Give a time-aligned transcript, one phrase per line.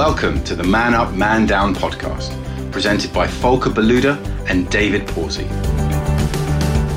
[0.00, 2.32] Welcome to the Man Up, Man Down podcast,
[2.72, 4.16] presented by Volker Beluda
[4.48, 5.44] and David Pawsey.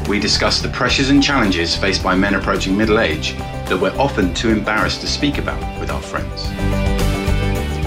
[0.08, 3.34] We discuss the pressures and challenges faced by men approaching middle age
[3.68, 6.50] that we're often too embarrassed to speak about with our friends.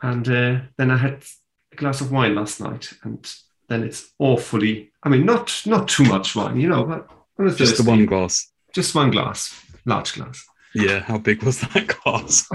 [0.00, 1.22] And uh, then I had
[1.70, 3.30] a glass of wine last night, and
[3.68, 4.90] then it's awfully.
[5.02, 8.50] I mean, not not too much wine, you know, but just the one glass.
[8.72, 10.46] Just one glass, large glass.
[10.74, 12.48] Yeah, how big was that glass?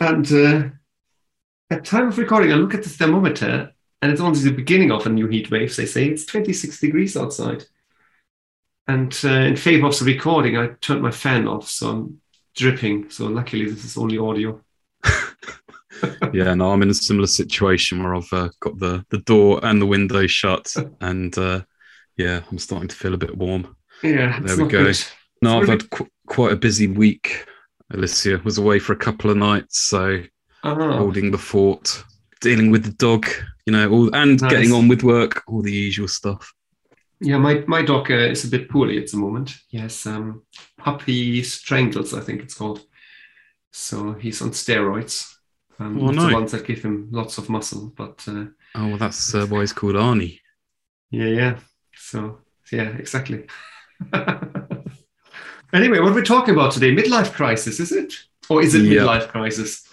[0.00, 0.68] And uh,
[1.70, 5.06] at time of recording, I look at the thermometer, and it's only the beginning of
[5.06, 5.74] a new heat wave.
[5.74, 7.64] They say it's 26 degrees outside.
[8.86, 12.20] And uh, in favor of the recording, I turned my fan off, so I'm
[12.54, 13.10] dripping.
[13.10, 14.60] So luckily, this is only audio.
[16.32, 19.80] yeah, no, I'm in a similar situation where I've uh, got the the door and
[19.80, 21.62] the window shut, and uh,
[22.16, 23.74] yeah, I'm starting to feel a bit warm.
[24.02, 24.84] Yeah, there we go.
[24.84, 25.02] Good.
[25.40, 27.46] No, I've had qu- quite a busy week.
[27.94, 30.22] Alicia was away for a couple of nights, so
[30.62, 30.96] uh-huh.
[30.96, 32.04] holding the fort,
[32.40, 33.26] dealing with the dog,
[33.66, 34.50] you know, all, and nice.
[34.50, 36.52] getting on with work, all the usual stuff.
[37.20, 39.56] Yeah, my my dog uh, is a bit poorly at the moment.
[39.68, 40.42] He has um,
[40.76, 42.84] puppy strangles, I think it's called.
[43.72, 45.32] So he's on steroids.
[45.78, 46.28] Um, oh, no.
[46.28, 49.60] The ones that give him lots of muscle, but uh, oh, well, that's uh, why
[49.60, 50.38] he's called Arnie.
[51.10, 51.58] Yeah, yeah.
[51.96, 52.38] So
[52.70, 53.46] yeah, exactly.
[55.74, 58.14] anyway, what we're talking about today, midlife crisis, is it?
[58.48, 59.02] Or is it yeah.
[59.02, 59.86] midlife crisis?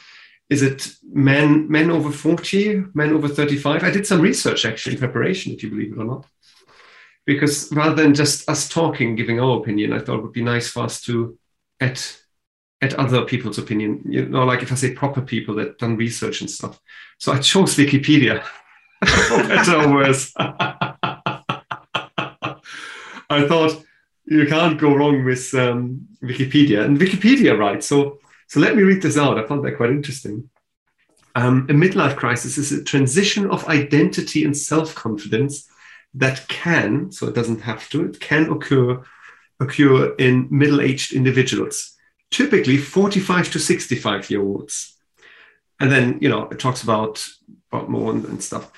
[0.49, 3.83] Is it men men over 40, men over 35?
[3.83, 6.25] I did some research actually in preparation, if you believe it or not.
[7.25, 10.67] Because rather than just us talking, giving our opinion, I thought it would be nice
[10.67, 11.37] for us to
[11.79, 11.99] add
[12.81, 14.01] at other people's opinion.
[14.05, 16.79] You know, like if I say proper people that done research and stuff.
[17.19, 18.43] So I chose Wikipedia.
[19.01, 20.33] better or worse.
[20.37, 20.95] I
[23.47, 23.83] thought
[24.25, 26.85] you can't go wrong with um, Wikipedia.
[26.85, 29.37] And Wikipedia writes, so, so let me read this out.
[29.37, 30.49] I found that quite interesting.
[31.35, 35.67] Um, a midlife crisis is a transition of identity and self confidence
[36.13, 39.01] that can, so it doesn't have to, it can occur,
[39.59, 41.97] occur in middle aged individuals
[42.31, 44.97] typically 45 to 65 year olds.
[45.79, 47.25] And then, you know, it talks about,
[47.71, 48.71] about more and, and stuff.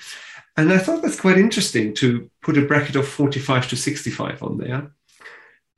[0.56, 4.58] And I thought that's quite interesting to put a bracket of 45 to 65 on
[4.58, 4.90] there.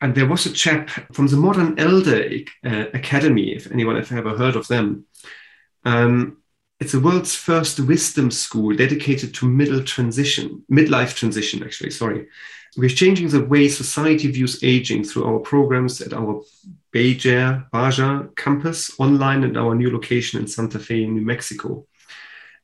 [0.00, 2.28] And there was a chap from the Modern Elder
[2.64, 5.06] uh, Academy, if anyone have ever heard of them.
[5.84, 6.38] Um,
[6.78, 12.26] it's the world's first wisdom school dedicated to middle transition, midlife transition, actually, sorry.
[12.76, 16.42] We're changing the way society views aging through our programs at our
[16.92, 21.86] Baja, Baja campus online and our new location in Santa Fe, New Mexico.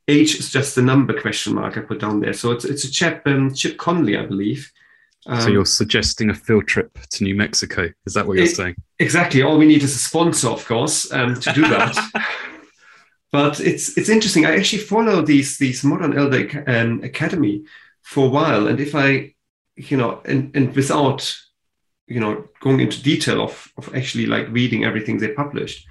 [0.06, 2.34] Age is just a number question mark I put down there.
[2.34, 4.70] So it's, it's a chap, um, Chip Conley, I believe.
[5.26, 7.88] Um, so you're suggesting a field trip to New Mexico?
[8.06, 8.74] Is that what you're it, saying?
[8.98, 9.42] Exactly.
[9.42, 11.96] All we need is a sponsor, of course, um, to do that.
[13.32, 14.46] but it's it's interesting.
[14.46, 17.64] I actually follow these these modern elder um, academy
[18.02, 19.34] for a while, and if I
[19.76, 21.34] you know, and, and without,
[22.06, 25.86] you know, going into detail of, of actually like reading everything they published,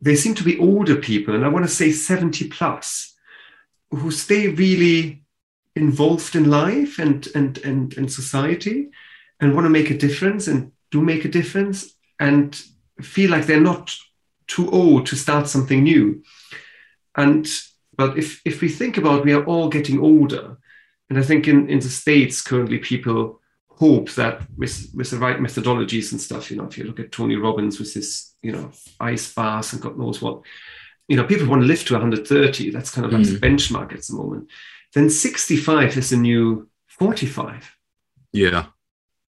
[0.00, 3.14] they seem to be older people, and I want to say 70 plus,
[3.90, 5.21] who stay really
[5.76, 8.90] involved in life and and and, and society
[9.40, 12.62] and want to make a difference and do make a difference and
[13.00, 13.94] feel like they're not
[14.46, 16.22] too old to start something new.
[17.16, 17.48] And
[17.96, 20.58] but if if we think about we are all getting older,
[21.10, 23.40] and I think in, in the States currently people
[23.82, 27.10] hope that with, with the right methodologies and stuff, you know, if you look at
[27.10, 28.70] Tony Robbins with his, you know,
[29.00, 30.42] ice baths and God knows what,
[31.08, 32.70] you know, people want to live to 130.
[32.70, 33.32] That's kind of like mm.
[33.32, 34.48] the benchmark at the moment.
[34.94, 37.76] Then 65 is the new 45.
[38.32, 38.66] Yeah.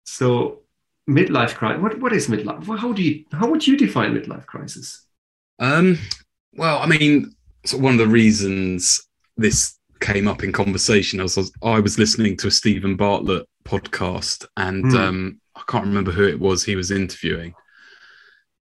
[0.05, 0.61] So
[1.09, 1.81] midlife crisis.
[1.81, 2.77] What what is midlife?
[2.77, 5.05] How do you how would you define midlife crisis?
[5.59, 5.97] Um.
[6.53, 7.35] Well, I mean,
[7.65, 9.01] so one of the reasons
[9.37, 11.19] this came up in conversation.
[11.19, 14.97] I was I was listening to a Steven Bartlett podcast, and mm.
[14.97, 17.53] um, I can't remember who it was he was interviewing,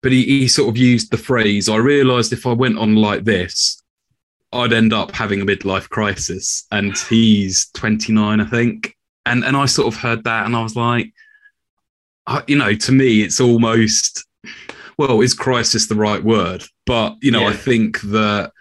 [0.02, 1.70] but he, he sort of used the phrase.
[1.70, 3.82] I realised if I went on like this,
[4.52, 6.66] I'd end up having a midlife crisis.
[6.72, 10.76] And he's 29, I think, and and I sort of heard that, and I was
[10.76, 11.12] like,
[12.28, 14.26] I, you know, to me, it's almost
[14.98, 16.64] well, is crisis the right word?
[16.86, 17.50] but you know, Yeah.
[17.50, 18.52] I think that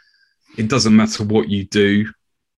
[0.59, 2.07] it doesn't matter what you do.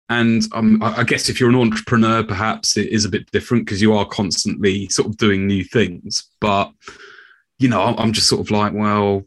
[0.08, 3.80] And um, I guess if you're an entrepreneur, perhaps it is a bit different because
[3.80, 6.24] you are constantly sort of doing new things.
[6.40, 6.72] But
[7.60, 9.24] you know, I'm- I'm just sort of like, well,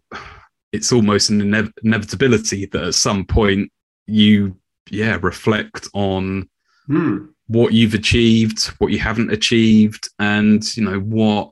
[0.73, 3.71] it's almost an inev- inevitability that at some point
[4.07, 4.57] you,
[4.89, 6.49] yeah, reflect on
[6.87, 7.27] Hmm.
[7.47, 11.51] what you've achieved, what you haven't achieved, and you know what,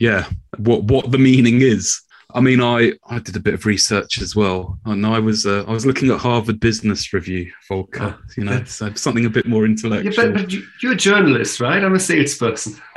[0.00, 0.26] yeah,
[0.58, 2.00] what what the meaning is.
[2.34, 5.64] I mean, I I did a bit of research as well, and I was uh,
[5.68, 8.16] I was looking at Harvard Business Review, Volker.
[8.18, 10.32] Oh, you know, so something a bit more Yeah, intellectual.
[10.32, 11.84] but, but you, you're a journalist, right?
[11.84, 12.74] I'm a salesperson.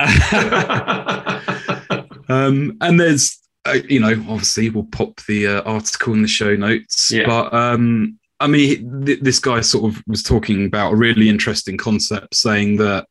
[2.28, 6.54] um, and there's, uh, you know, obviously we'll pop the uh, article in the show
[6.56, 7.10] notes.
[7.12, 7.26] Yeah.
[7.26, 11.76] But um, I mean, th- this guy sort of was talking about a really interesting
[11.76, 13.06] concept, saying that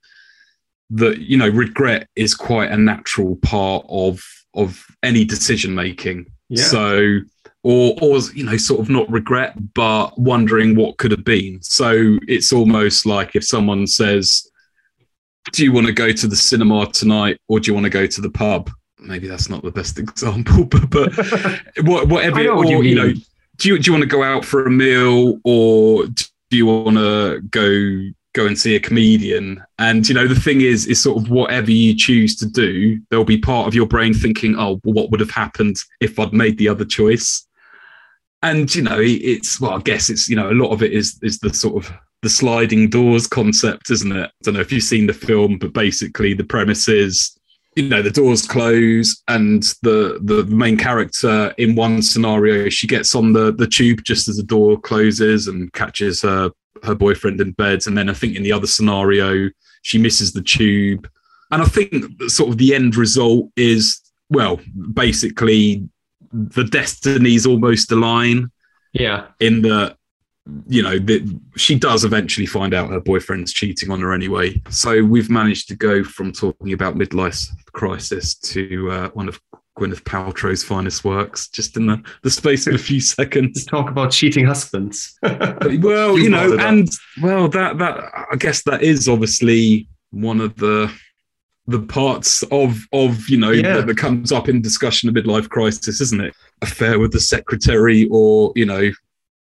[0.90, 6.28] that you know regret is quite a natural part of of any decision making.
[6.50, 6.64] Yeah.
[6.64, 7.20] So.
[7.64, 11.62] Or, or, you know, sort of not regret, but wondering what could have been.
[11.62, 14.50] So it's almost like if someone says,
[15.52, 18.06] do you want to go to the cinema tonight or do you want to go
[18.06, 18.70] to the pub?
[19.00, 21.14] Maybe that's not the best example, but, but
[21.84, 23.14] whatever, I know what or, you you know.
[23.58, 26.98] Do you, do you want to go out for a meal or do you want
[26.98, 29.64] to go go and see a comedian?
[29.80, 33.26] And you know, the thing is, is sort of whatever you choose to do, there'll
[33.26, 36.58] be part of your brain thinking, oh, well, what would have happened if I'd made
[36.58, 37.46] the other choice?
[38.44, 41.20] And you know, it's well, I guess it's you know, a lot of it is
[41.24, 44.26] is the sort of the sliding doors concept, isn't it?
[44.26, 47.37] I don't know if you've seen the film, but basically the premise is
[47.78, 53.14] you know the doors close and the the main character in one scenario she gets
[53.14, 56.50] on the the tube just as the door closes and catches her
[56.84, 59.48] her boyfriend in bed and then i think in the other scenario
[59.84, 61.08] she misses the tube
[61.52, 64.02] and i think sort of the end result is
[64.32, 64.60] well
[64.94, 65.88] basically
[66.32, 68.52] the destinies almost align
[68.94, 69.28] yeah.
[69.40, 69.96] in the
[70.68, 75.04] you know that she does eventually find out her boyfriend's cheating on her anyway so
[75.04, 79.40] we've managed to go from talking about midlife crisis to uh, one of
[79.78, 84.12] gwyneth paltrow's finest works just in the, the space of a few seconds Talk about
[84.12, 85.18] cheating husbands.
[85.22, 86.88] well You know and
[87.22, 88.00] well that that
[88.32, 90.92] i guess that is obviously one of the
[91.68, 93.78] the parts of of you know Yeah.
[93.78, 98.08] that, that comes up in discussion of midlife crisis isn't it affair with the secretary
[98.10, 98.90] or you know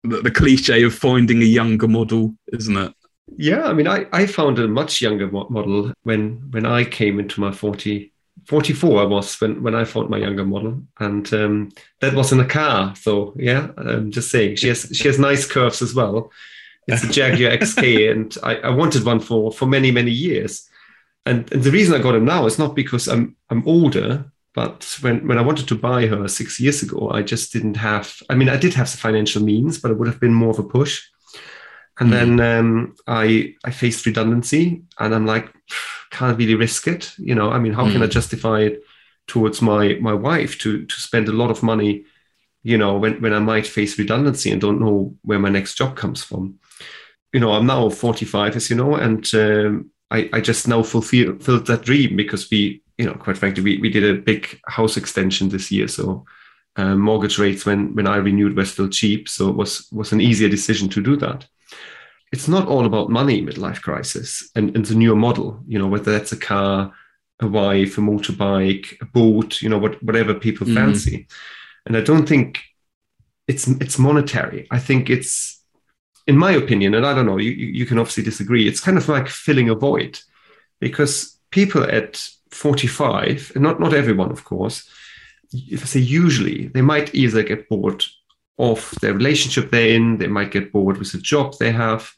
[0.04, 2.94] the, the cliche of finding a younger model isn't it
[3.36, 7.40] Yeah, I mean, I, I found a much younger model when when I came into
[7.40, 8.12] my 40,
[8.46, 10.82] 44 I was when, when I found my younger model.
[11.00, 12.94] And um, that was in a car.
[12.96, 16.30] So, yeah, I'm just saying, she has she has nice curves as well.
[16.86, 20.68] It's a Jaguar XK, and I, I wanted one for, for many, many years.
[21.24, 24.98] And, and the reason I got it now is not because I'm I'm older, but
[25.00, 28.34] when, when I wanted to buy her six years ago, I just didn't have, I
[28.34, 30.62] mean, I did have the financial means, but it would have been more of a
[30.62, 31.02] push.
[32.00, 35.52] And then um, I I faced redundancy, and I'm like,
[36.10, 37.14] can't really risk it.
[37.18, 38.82] You know, I mean, how can I justify it
[39.26, 42.04] towards my my wife to to spend a lot of money,
[42.62, 45.96] you know, when when I might face redundancy and don't know where my next job
[45.96, 46.58] comes from.
[47.32, 51.34] You know, I'm now 45, as you know, and um, I I just now fulfill
[51.34, 54.96] fulfilled that dream because we, you know, quite frankly, we we did a big house
[54.96, 56.24] extension this year, so.
[56.76, 60.20] Uh, mortgage rates when when I renewed were still cheap, so it was was an
[60.20, 61.46] easier decision to do that.
[62.32, 66.10] It's not all about money midlife crisis and, and the newer model you know whether
[66.10, 66.92] that's a car
[67.38, 70.74] a wife a motorbike a boat you know what, whatever people Mhm.
[70.74, 71.28] fancy.
[71.86, 72.58] And i don't think
[73.46, 74.66] it's it's monetary.
[74.72, 75.62] I think it's
[76.26, 79.08] in my opinion and i don't know you you can obviously disagree it's kind of
[79.08, 80.18] like filling a void.
[80.80, 84.88] Because people at 45 and not not everyone of course
[85.52, 88.04] if i say usually they might either get bored
[88.58, 92.12] of their relationship they're in they might get bored with the job they have.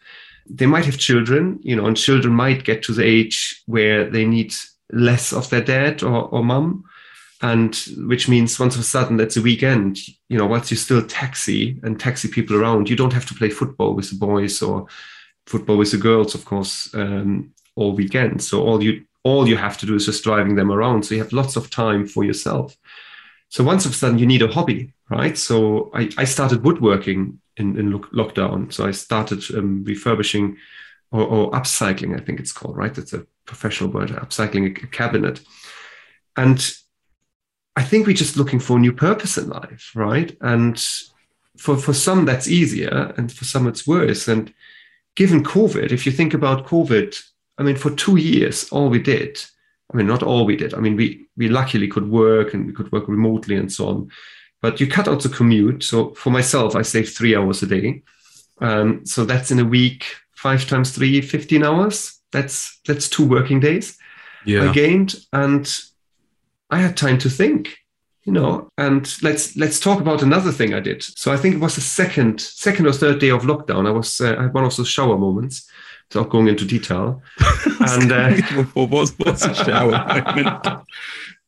[0.48, 4.24] They might have children you know and children might get to the age where they
[4.24, 4.54] need
[4.92, 6.84] less of their dad or, or mum
[7.42, 7.74] and
[8.06, 11.80] which means once of a sudden that's a weekend you know once you're still taxi
[11.82, 14.86] and taxi people around you don't have to play football with the boys or
[15.46, 18.42] football with the girls of course um, all weekend.
[18.42, 21.02] So all you all you have to do is just driving them around.
[21.02, 22.76] So you have lots of time for yourself.
[23.48, 25.36] So once of a sudden you need a hobby right?
[25.38, 28.72] So i, I started woodworking in, in lock- lockdown.
[28.72, 30.56] So i started um, refurbishing
[31.10, 32.94] or, or upcycling i think it's called right?
[32.94, 35.40] That's a professional word upcycling a, a cabinet.
[36.36, 36.58] And
[37.76, 40.36] i think we're just looking for a new purpose in life right?
[40.40, 40.76] And
[41.58, 44.28] for for some that's easier and for some it's worse.
[44.28, 44.52] And
[45.16, 47.10] given covid if you think about covid
[47.58, 49.40] i mean for two years all we did
[49.92, 50.74] I mean, not all we did.
[50.74, 54.10] I mean, we we luckily could work and we could work remotely and so on.
[54.62, 55.84] but you cut out the commute.
[55.84, 58.02] So for myself, I save three hours a day.
[58.60, 62.20] Um, so that's in a week, five times three, 15 hours.
[62.32, 63.96] That's that's two working days
[64.44, 64.70] Yeah.
[64.70, 65.64] I gained, and
[66.70, 67.78] I had time to think,
[68.24, 68.68] you know.
[68.76, 71.02] And let's let's talk about another thing I did.
[71.02, 73.86] So I think it was the second second or third day of lockdown.
[73.86, 75.70] I was uh, I had one of those shower moments,
[76.08, 77.22] without going into detail.
[77.80, 78.34] and uh,
[78.74, 80.66] what's, what's a shower moment?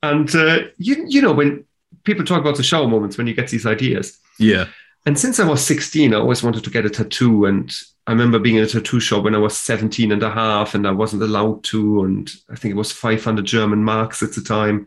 [0.03, 1.65] and uh, you you know when
[2.05, 4.19] people talk about the shower moments when you get these ideas.
[4.39, 4.67] Yeah.
[5.07, 7.45] And since I was 16, I always wanted to get a tattoo.
[7.45, 7.75] And
[8.07, 10.87] I remember being in a tattoo shop when I was 17 and a half, and
[10.87, 12.05] I wasn't allowed to.
[12.05, 14.87] And I think it was 500 German marks at the time.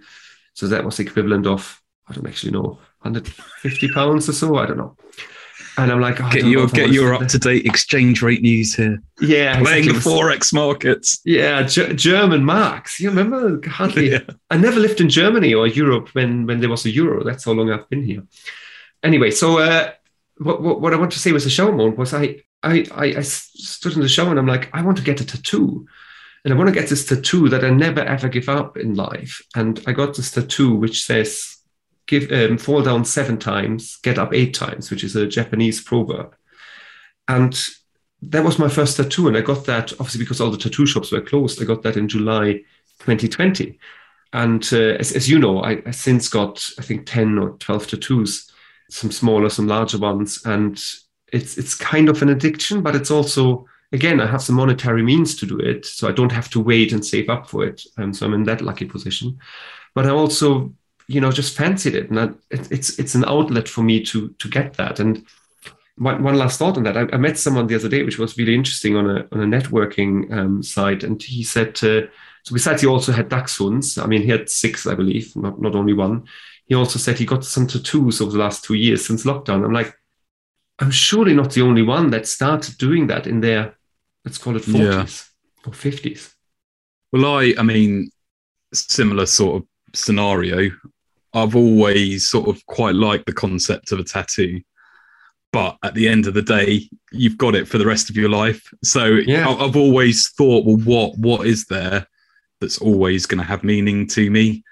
[0.53, 4.57] So that was equivalent of, I don't actually know, 150 pounds or so.
[4.57, 4.95] I don't know.
[5.77, 9.01] And I'm like, oh, Get your get your up to date exchange rate news here.
[9.21, 11.21] Yeah, Playing the forex markets.
[11.23, 12.99] Yeah, Ge- German marks.
[12.99, 14.11] You remember hardly.
[14.11, 14.19] Yeah.
[14.49, 17.23] I never lived in Germany or Europe when when there was a euro.
[17.23, 18.23] That's how long I've been here.
[19.03, 19.91] Anyway, so uh,
[20.37, 23.05] what, what what I want to say was the shower moment was I, I I
[23.17, 25.87] I stood in the shower and I'm like I want to get a tattoo,
[26.43, 29.41] and I want to get this tattoo that I never ever give up in life.
[29.55, 31.57] And I got this tattoo which says
[32.07, 36.35] give um, fall down seven times, get up eight times, which is a Japanese proverb.
[37.27, 37.57] And
[38.21, 41.11] that was my first tattoo, and I got that obviously because all the tattoo shops
[41.11, 41.61] were closed.
[41.61, 42.61] I got that in July
[42.99, 43.79] 2020,
[44.33, 47.87] and uh, as, as you know, I, I since got I think 10 or 12
[47.87, 48.51] tattoos,
[48.89, 50.81] some smaller, some larger ones, and
[51.33, 55.35] it's it's kind of an addiction, but it's also again I have some monetary means
[55.37, 58.15] to do it, so I don't have to wait and save up for it, and
[58.15, 59.39] so I'm in that lucky position.
[59.95, 60.73] But I also
[61.13, 64.29] you know just fancied it, and I, it, it's it's an outlet for me to
[64.29, 65.25] to get that and
[65.97, 66.97] one, one last thought on that.
[66.97, 69.59] I, I, met someone the other day, which was really interesting on a on a
[69.61, 72.07] networking um, site, and he said, uh,
[72.43, 74.01] so besides he also had dachshunds.
[74.01, 76.25] I mean, he had six, I believe, not not only one.
[76.65, 79.65] He also said he got some tattoos over the last two years since lockdown.
[79.65, 79.93] I'm like,
[80.79, 83.75] I'm surely not the only one that started doing that in their,
[84.23, 85.69] let's call it 40s Yeah.
[85.69, 86.33] or 50s.
[87.11, 88.09] Well, I, I mean,
[88.73, 90.71] similar sort of scenario.
[91.33, 94.61] I've always sort of quite liked the concept of a tattoo,
[95.53, 98.29] but at the end of the day, you've got it for the rest of your
[98.29, 98.61] life.
[98.83, 99.49] So Yeah.
[99.49, 102.05] I've always thought, well, what what is there
[102.59, 104.63] that's always going to have meaning to me?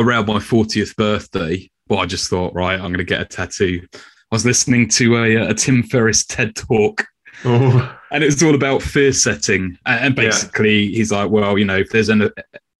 [0.00, 3.80] Around my fortieth birthday, well, I just thought, right, I'm going to get a tattoo.
[3.94, 3.98] I
[4.30, 7.06] was listening to a, uh, a Tim Ferriss TED talk
[7.44, 9.76] Oh, and it was all about fear setting.
[9.86, 10.24] And and Yeah.
[10.24, 12.30] basically, he's like, well, you know, if there's an,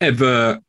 [0.00, 0.60] ever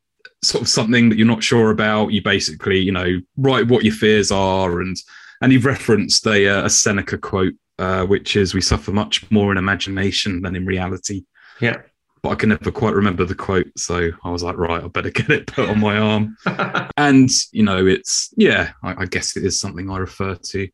[0.42, 3.94] sort of something that you're not sure about, you basically, you know, write what your
[3.94, 4.82] fears are.
[4.82, 4.98] And
[5.42, 9.52] and you've referenced a, uh, a Seneca quote, uh, which is, "We suffer much more
[9.52, 11.24] in imagination than in reality."
[11.62, 11.78] yeah.
[12.22, 15.10] But I can never quite remember the quote, so I was like, right, I better
[15.20, 16.36] get it put on my arm.
[16.98, 20.68] and you know, it's yeah, I, I guess it is something I refer to.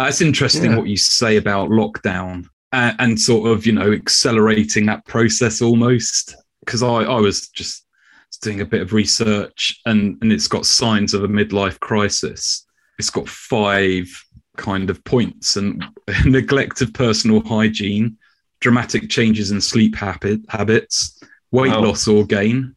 [0.00, 0.78] Uh, it's interesting Yeah.
[0.78, 6.34] what you say about lockdown and, and sort of you know accelerating that process almost
[6.64, 7.83] because I I was just
[8.38, 12.66] doing a bit of research and and it's got signs of a midlife crisis.
[12.98, 14.06] It's got five
[14.56, 15.84] kind of points and
[16.24, 18.16] neglect of personal hygiene,
[18.60, 21.82] dramatic changes in sleep habit, habits, weight Wow.
[21.82, 22.74] loss or gain,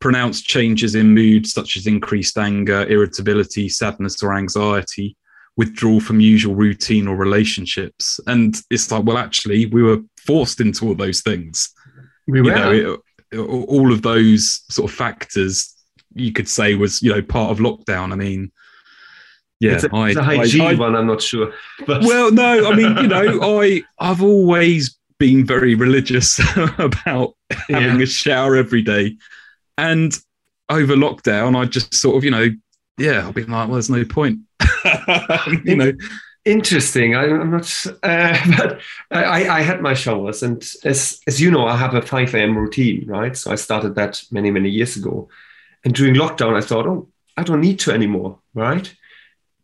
[0.00, 5.16] pronounced changes in mood such as increased anger, irritability, sadness or anxiety,
[5.56, 8.18] withdrawal from usual routine or relationships.
[8.26, 11.70] And it's like, well, actually, we were forced into all those things.
[12.26, 12.54] we You were.
[12.54, 13.00] know, it,
[13.36, 15.74] all of those sort of factors
[16.14, 18.12] you could say was, you know, part of lockdown.
[18.12, 18.50] I mean,
[19.60, 21.52] yeah, it's a, I, it's a I- hygiene I- one, I'm not sure.
[21.86, 26.40] But well, no, I mean, you know, I I've always been very religious
[26.78, 27.34] about
[27.68, 28.02] having Yeah.
[28.02, 29.16] a shower every day,
[29.78, 30.12] and
[30.68, 32.48] over lockdown, I just sort of, you know,
[32.98, 34.40] yeah, I've been like, well, there's no point,
[35.64, 35.92] you know.
[36.44, 37.14] Interesting.
[37.14, 38.80] I, I'm not, uh, but
[39.10, 42.56] I, I had my showers, and as as you know, I have a 5 a.m.
[42.56, 43.36] routine, right?
[43.36, 45.28] So I started that many many years ago,
[45.84, 48.92] and during lockdown, I thought, oh, I don't need to anymore, right?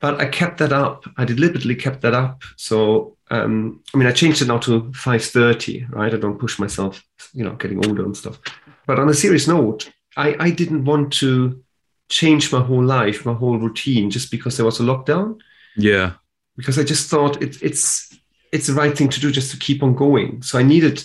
[0.00, 1.04] But I kept that up.
[1.16, 2.42] I deliberately kept that up.
[2.56, 6.14] So um, I mean, I changed it now to 5:30, right?
[6.14, 7.02] I don't push myself,
[7.32, 8.38] you know, getting older and stuff.
[8.86, 11.62] But on a serious note, I I didn't want to
[12.08, 15.40] change my whole life, my whole routine, just because there was a lockdown
[15.76, 16.12] Yeah,
[16.56, 18.14] because I just thought it, it's
[18.52, 20.42] it's the right thing to do just to keep on going.
[20.42, 21.02] So I needed,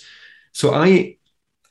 [0.54, 1.18] so I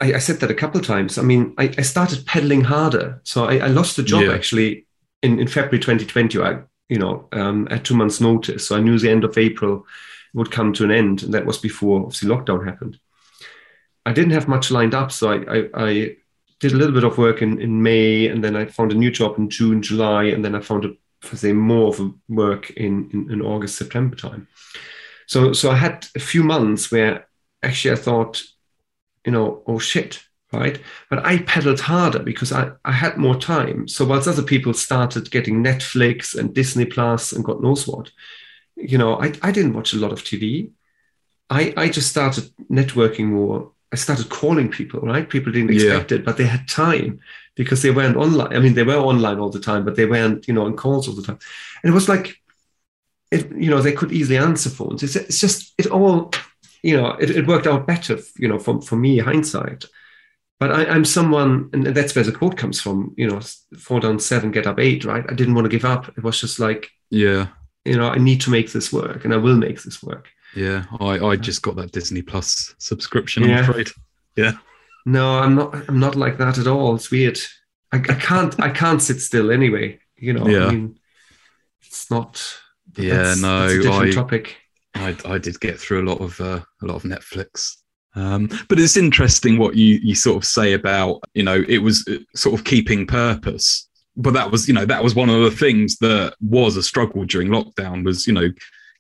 [0.00, 1.18] I, I said that a couple of times.
[1.18, 3.20] I mean, I, I started pedaling harder.
[3.24, 4.34] So I, I lost the job Yeah.
[4.34, 4.86] actually
[5.22, 6.40] in, in February 2020.
[6.40, 8.66] I you know um, at two months' notice.
[8.66, 9.86] So I knew the end of April
[10.34, 12.98] would come to an end, and that was before obviously lockdown happened.
[14.06, 16.16] I didn't have much lined up, so I I, I
[16.60, 19.10] did a little bit of work in, in May, and then I found a new
[19.10, 23.10] job in June, July, and then I found a say more of a work in,
[23.12, 24.48] in, in August, September time.
[25.26, 27.28] So so I had a few months where
[27.62, 28.42] actually I thought,
[29.24, 30.22] you know, oh shit,
[30.52, 30.80] right?
[31.08, 33.86] But I pedaled harder because I, I had more time.
[33.86, 38.10] So whilst other people started getting Netflix and Disney Plus and God knows what,
[38.76, 40.70] you know, I, I didn't watch a lot of TV.
[41.48, 43.72] I, I just started networking more.
[43.92, 45.28] I started calling people, right?
[45.28, 46.18] People didn't expect yeah.
[46.18, 47.20] it, but they had time
[47.60, 48.56] because they weren't online.
[48.56, 51.06] I mean, they were online all the time, but they weren't, you know, on calls
[51.06, 51.38] all the time.
[51.82, 52.34] And it was like,
[53.30, 55.02] it, you know, they could easily answer phones.
[55.02, 56.32] It's, it's just, it all,
[56.82, 59.84] you know, it, it worked out better, you know, for, for me, hindsight.
[60.58, 63.40] But I, am someone, and that's where the quote comes from, you know,
[63.76, 65.26] fall down seven, get up eight, right?
[65.28, 66.08] I didn't want to give up.
[66.16, 67.48] It was just like, yeah,
[67.84, 70.28] you know, I need to make this work and I will make this work.
[70.56, 70.84] Yeah.
[70.98, 73.60] I, I just got that Disney Plus subscription, I'm yeah.
[73.60, 73.88] afraid.
[74.34, 74.52] Yeah.
[75.06, 76.94] No, I'm not, I'm not like that at all.
[76.94, 77.38] It's weird.
[77.92, 79.98] I, I can't, I can't sit still anyway.
[80.16, 80.66] You know, yeah.
[80.66, 80.98] I mean,
[81.82, 82.42] it's not,
[82.96, 84.56] yeah, no, that's a different I, topic.
[84.94, 87.76] I, I did get through a lot of, uh, a lot of Netflix
[88.14, 92.06] um, but it's interesting what you you sort of say about you know it was
[92.08, 93.88] uh, sort of keeping purpose.
[94.16, 97.24] But that was you know that was one of the things that was a struggle
[97.24, 98.48] during lockdown was you know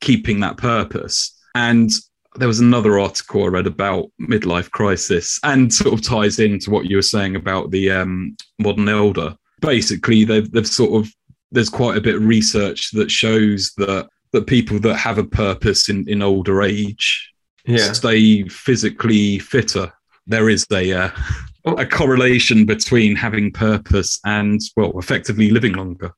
[0.00, 1.36] keeping that purpose.
[1.54, 1.90] And
[2.36, 6.86] there was another article I read about midlife crisis and sort of ties into what
[6.86, 9.34] you were saying about the um, modern elder.
[9.60, 11.12] Basically, they've they've sort of
[11.52, 15.88] there's quite a bit of research that shows that that people that have a purpose
[15.88, 17.32] in, in older age
[17.66, 17.92] yeah.
[17.92, 19.92] stay physically fitter.
[20.26, 21.10] There is a uh,
[21.64, 21.74] oh.
[21.74, 26.12] a correlation between having purpose and well, effectively living longer.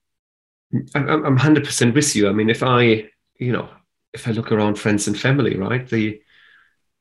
[0.95, 2.28] I'm, I'm 100% with you.
[2.28, 3.04] I mean, if I,
[3.38, 3.69] you know,
[4.12, 6.21] if I look around friends and family, right, the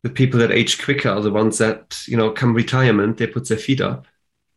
[0.04, 3.48] the people that age quicker are the ones that you know come retirement, they put
[3.48, 4.08] their feet up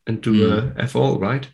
[0.06, 0.76] and do mm.
[0.76, 1.48] a F all, right,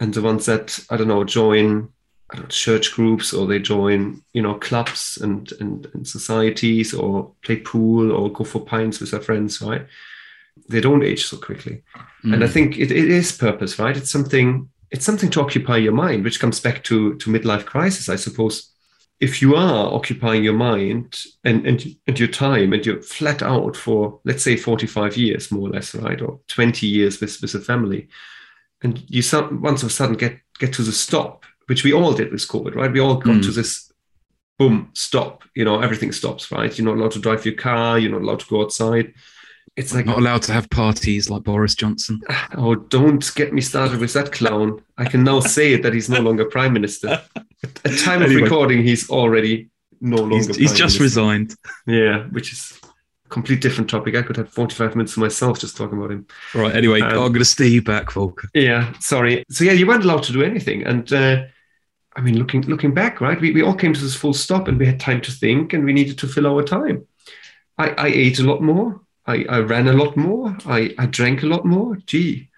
[0.00, 1.92] and the ones that I don't know join
[2.34, 7.56] know, church groups or they join you know clubs and, and, and societies or play
[7.56, 9.86] pool or go for pints with their friends right?
[10.68, 11.82] They don't age so quickly.
[12.24, 12.34] Mm.
[12.34, 13.96] and i think it, it is purpose right?
[13.96, 18.08] It's something it's something to occupy your mind which comes back to to midlife crisis
[18.08, 18.70] i suppose
[19.20, 23.76] if you are occupying your mind and, and, and your time and you're flat out
[23.76, 27.60] for let's say 45 years more or less right or 20 years with, with a
[27.60, 28.08] family
[28.82, 29.22] and you
[29.60, 32.74] once of a sudden get get to the stop which we all did with COVID,
[32.74, 32.90] right?
[32.90, 33.44] We all got mm.
[33.44, 33.92] to this
[34.58, 35.44] boom, stop.
[35.54, 36.76] You know, everything stops, right?
[36.76, 37.98] You're not allowed to drive your car.
[37.98, 39.12] You're not allowed to go outside.
[39.78, 42.20] It's like not allowed to have parties like Boris Johnson.
[42.56, 44.82] Oh, don't get me started with that clown.
[44.96, 47.22] I can now say it that he's no longer prime minister.
[47.84, 49.68] At time anyway, of recording, he's already
[50.00, 50.36] no longer.
[50.36, 51.02] He's, he's just minister.
[51.02, 51.54] resigned.
[51.86, 52.80] Yeah, which is
[53.26, 54.16] a complete different topic.
[54.16, 56.26] I could have 45 minutes to myself just talking about him.
[56.54, 56.74] Right.
[56.74, 58.48] Anyway, um, I'm going to stay you back, Volker.
[58.54, 58.92] Yeah.
[58.98, 59.44] Sorry.
[59.50, 61.12] So yeah, you weren't allowed to do anything, and.
[61.12, 61.44] Uh,
[62.16, 63.40] I mean, looking looking back, right?
[63.40, 65.84] We, we all came to this full stop and we had time to think and
[65.84, 67.06] we needed to fill our time.
[67.76, 69.00] I, I ate a lot more.
[69.28, 70.56] I, I ran a lot more.
[70.66, 71.96] I, I drank a lot more.
[72.06, 72.48] Gee,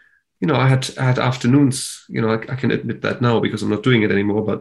[0.41, 2.05] you know, I had I had afternoons.
[2.09, 4.43] You know, I, I can admit that now because I'm not doing it anymore.
[4.43, 4.61] But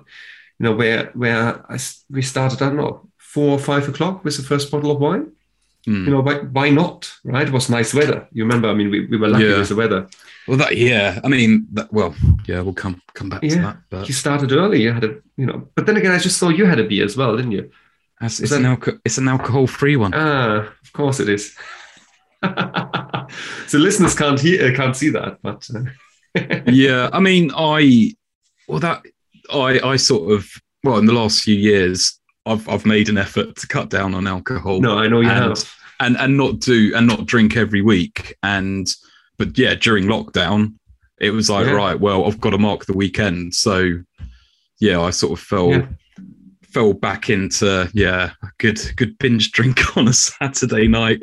[0.60, 1.78] you know, where where I
[2.10, 5.32] we started, I don't know, four or five o'clock with the first bottle of wine.
[5.88, 6.06] Mm.
[6.06, 7.10] You know, why, why not?
[7.24, 7.48] Right?
[7.48, 8.28] It was nice weather.
[8.34, 8.70] You remember?
[8.70, 9.60] I mean, we, we were lucky yeah.
[9.60, 10.10] with the weather.
[10.48, 11.20] Well, that yeah.
[11.24, 12.14] I mean, that, well,
[12.48, 12.62] yeah.
[12.62, 13.50] We'll come come back yeah.
[13.50, 13.78] to that.
[13.90, 14.82] But you started early.
[14.82, 15.70] You had a, you know.
[15.76, 17.72] But then again, I just saw you had a beer as well, didn't you?
[18.22, 20.14] it's, that, an alco- it's an alcohol-free one.
[20.14, 21.56] Ah, of course it is.
[23.68, 27.10] so listeners can't hear, can't see that, but uh, yeah.
[27.12, 28.14] I mean, I
[28.68, 29.04] well that
[29.52, 30.48] I I sort of
[30.84, 34.28] well in the last few years I've I've made an effort to cut down on
[34.28, 34.80] alcohol.
[34.80, 35.76] No, I know you and, have.
[36.00, 38.88] And and not do and not drink every week and
[39.38, 40.76] but yeah, during lockdown,
[41.20, 41.72] it was like, yeah.
[41.72, 43.56] right, well, I've got to mark the weekend.
[43.56, 44.00] So
[44.80, 45.88] yeah, I sort of fell yeah.
[46.72, 51.22] Fell back into yeah, a good good binge drink on a Saturday night.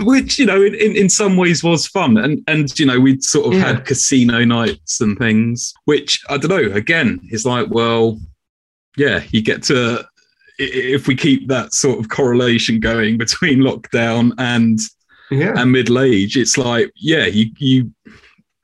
[0.00, 2.16] Which, you know, in, in, in some ways was fun.
[2.16, 3.66] And and you know, we'd sort of yeah.
[3.66, 8.18] had casino nights and things, which I don't know, again, it's like, well,
[8.96, 10.06] yeah, you get to
[10.58, 14.78] if we keep that sort of correlation going between lockdown and
[15.30, 15.54] yeah.
[15.56, 17.92] and middle age, it's like, yeah, you you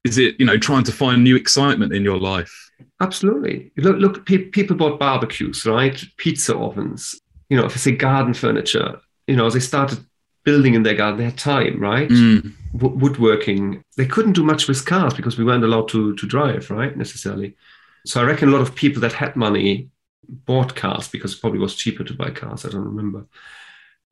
[0.05, 2.53] is it you know trying to find new excitement in your life?
[3.03, 3.71] Absolutely.
[3.77, 6.03] Look, look, pe- people bought barbecues, right?
[6.17, 7.21] Pizza ovens.
[7.51, 10.05] You know, if I say garden furniture, you know, they started
[10.45, 11.19] building in their garden.
[11.19, 12.09] They had time, right?
[12.09, 12.53] Mm.
[12.77, 13.83] W- woodworking.
[13.97, 16.97] They couldn't do much with cars because we weren't allowed to to drive, right?
[16.97, 17.57] Necessarily.
[18.07, 19.89] So I reckon a lot of people that had money
[20.29, 22.65] bought cars because it probably was cheaper to buy cars.
[22.65, 23.27] I don't remember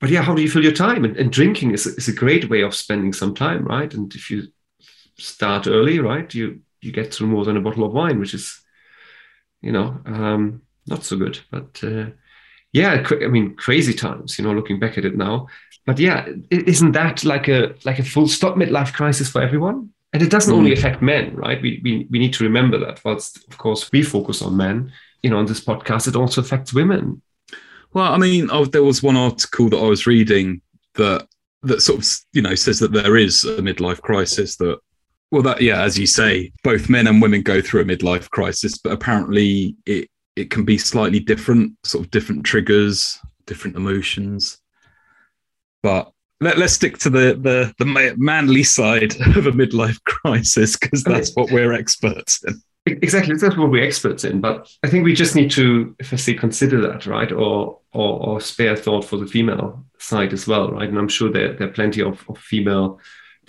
[0.01, 1.05] but yeah, how do you fill your time?
[1.05, 3.93] And, and drinking is, is a great way of spending some time, right?
[3.93, 4.49] And if you
[5.19, 8.59] start early, right, you you get through more than a bottle of wine, which is
[9.61, 11.39] you know, um, not so good.
[11.51, 12.07] But uh,
[12.73, 15.49] yeah, I mean, crazy times, you know, looking back at it now.
[15.87, 19.91] But yeah, isn't that like a like a full stop midlife crisis for everyone?
[20.13, 20.57] And it doesn't mm.
[20.57, 21.61] only affect men, right?
[21.61, 23.01] We, we we need to remember that.
[23.05, 24.93] Whilst of course we focus on men,
[25.23, 27.23] you know, on this podcast, it also affects women.
[27.93, 30.61] Well, I mean, oh, there was one article that I was reading
[30.95, 31.27] that
[31.63, 34.79] that sort of you know says that there is a midlife crisis that
[35.31, 38.79] well that yeah as you say both men and women go through a midlife crisis
[38.79, 43.19] but apparently it it can be slightly different sort of different triggers
[43.51, 44.59] different emotions.
[45.83, 51.03] But let, us stick to the, the the manly side of a midlife crisis because
[51.03, 52.63] that's what we're experts in.
[52.87, 56.81] Exactly that's what we're experts in but i think we just need to firstly consider
[56.81, 60.89] that right or or, or spare thought for the female side as well right?
[60.89, 62.99] And i'm sure there, there are plenty of, of female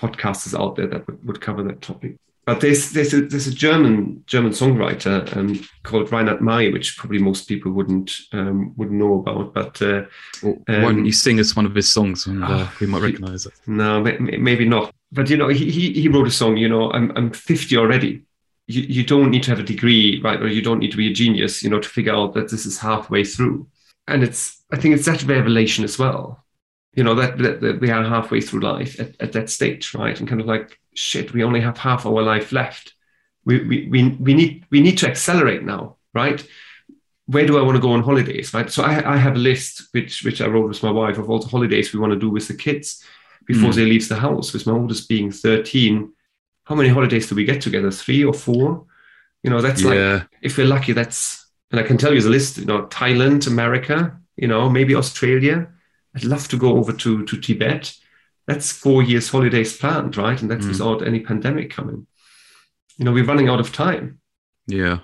[0.01, 3.53] podcasters out there that would, would cover that topic but there's there's a, there's a
[3.53, 9.19] German German songwriter um, called Reinhard Mey, which probably most people wouldn't um, wouldn't know
[9.19, 9.53] about.
[9.53, 10.05] But uh,
[10.41, 12.87] well, why don't um, you sing us one of his songs and uh, ah, we
[12.87, 13.53] might recognize it?
[13.67, 14.91] No, maybe not.
[15.11, 16.57] But you know, he, he he wrote a song.
[16.57, 18.23] You know, I'm I'm 50 already,
[18.71, 20.41] you, you don't need to have a degree, right?
[20.41, 22.65] Or you don't need to be a genius, you know, to figure out that this
[22.65, 23.67] is halfway through.
[24.07, 26.43] And it's, I think it's that revelation as well,
[26.93, 30.19] you know, that, that, that we are halfway through life at, at that stage, right?
[30.19, 32.93] And kind of like, shit, we only have half our life left.
[33.45, 36.45] We, we, we, we need, we need to accelerate now, right?
[37.27, 38.69] Where do I want to go on holidays, right?
[38.69, 41.39] So I, I have a list, which, which I wrote with my wife of all
[41.39, 43.03] the holidays we want to do with the kids
[43.45, 43.75] before mm.
[43.75, 46.11] they leave the house, with my oldest being 13
[46.71, 47.91] how many holidays do we get together?
[47.91, 48.85] Three or four?
[49.43, 49.89] You know, that's yeah.
[49.89, 52.57] like if we're lucky, that's and I can tell you the list.
[52.57, 54.17] You know, Thailand, America.
[54.37, 55.67] You know, maybe Australia.
[56.15, 57.93] I'd love to go over to to Tibet.
[58.47, 60.41] That's four years holidays planned, right?
[60.41, 60.69] And that's mm.
[60.69, 62.07] without any pandemic coming.
[62.97, 64.19] You know, we're running out of time.
[64.67, 64.99] Yeah.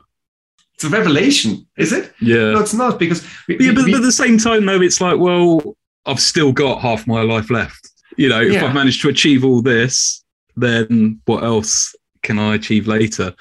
[0.74, 2.14] It's a revelation, is it?
[2.20, 2.52] Yeah.
[2.52, 3.26] No, it's not because.
[3.48, 6.52] We, yeah, but, we, but at the same time, though, it's like, well, I've still
[6.52, 7.90] got half my life left.
[8.18, 8.66] You know, if yeah.
[8.66, 10.24] I've managed to achieve all this,
[10.56, 13.34] then what else can I achieve later?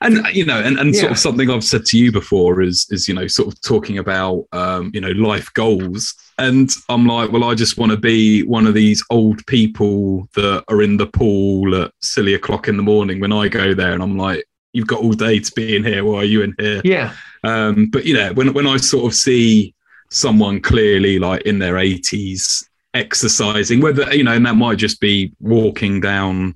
[0.00, 1.00] And you know, and, and yeah.
[1.00, 3.98] sort of something I've said to you before is is you know sort of talking
[3.98, 8.42] about um, you know life goals, and I'm like, well, I just want to be
[8.44, 12.82] one of these old people that are in the pool at silly o'clock in the
[12.82, 15.84] morning when I go there, and I'm like, you've got all day to be in
[15.84, 16.04] here.
[16.04, 16.80] Why are you in here?
[16.84, 17.12] Yeah.
[17.44, 19.74] Um, but you know, when when I sort of see
[20.10, 25.32] someone clearly like in their 80s exercising, whether you know, and that might just be
[25.40, 26.54] walking down.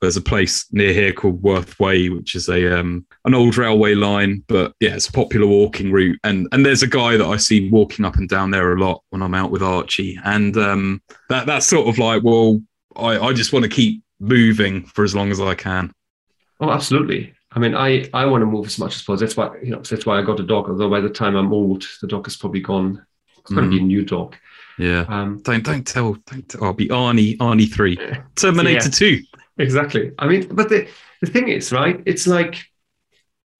[0.00, 3.94] There's a place near here called Worth Way, which is a um, an old railway
[3.94, 6.18] line, but yeah, it's a popular walking route.
[6.24, 9.02] And and there's a guy that I see walking up and down there a lot
[9.10, 12.60] when I'm out with Archie, and um, that that's sort of like, well,
[12.96, 15.92] I, I just want to keep moving for as long as I can.
[16.60, 17.34] Oh, absolutely.
[17.52, 19.16] I mean, I, I want to move as much as possible.
[19.16, 20.68] That's why you know that's why I got a dog.
[20.68, 23.04] Although by the time I'm old, the dog is probably gone.
[23.38, 23.86] It's going to be a mm.
[23.86, 24.36] new dog.
[24.78, 25.06] Yeah.
[25.08, 26.14] Um, don't don't tell.
[26.26, 26.64] Don't tell.
[26.64, 27.36] I'll be Arnie.
[27.38, 27.96] Arnie three.
[28.36, 29.22] Terminator yeah, two.
[29.58, 30.12] Exactly.
[30.18, 30.88] I mean, but the
[31.20, 32.02] the thing is, right?
[32.04, 32.64] It's like,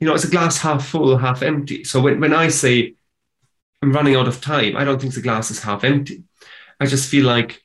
[0.00, 1.84] you know, it's a glass half full, half empty.
[1.84, 2.94] So when when I say
[3.82, 6.24] I'm running out of time, I don't think the glass is half empty.
[6.80, 7.62] I just feel like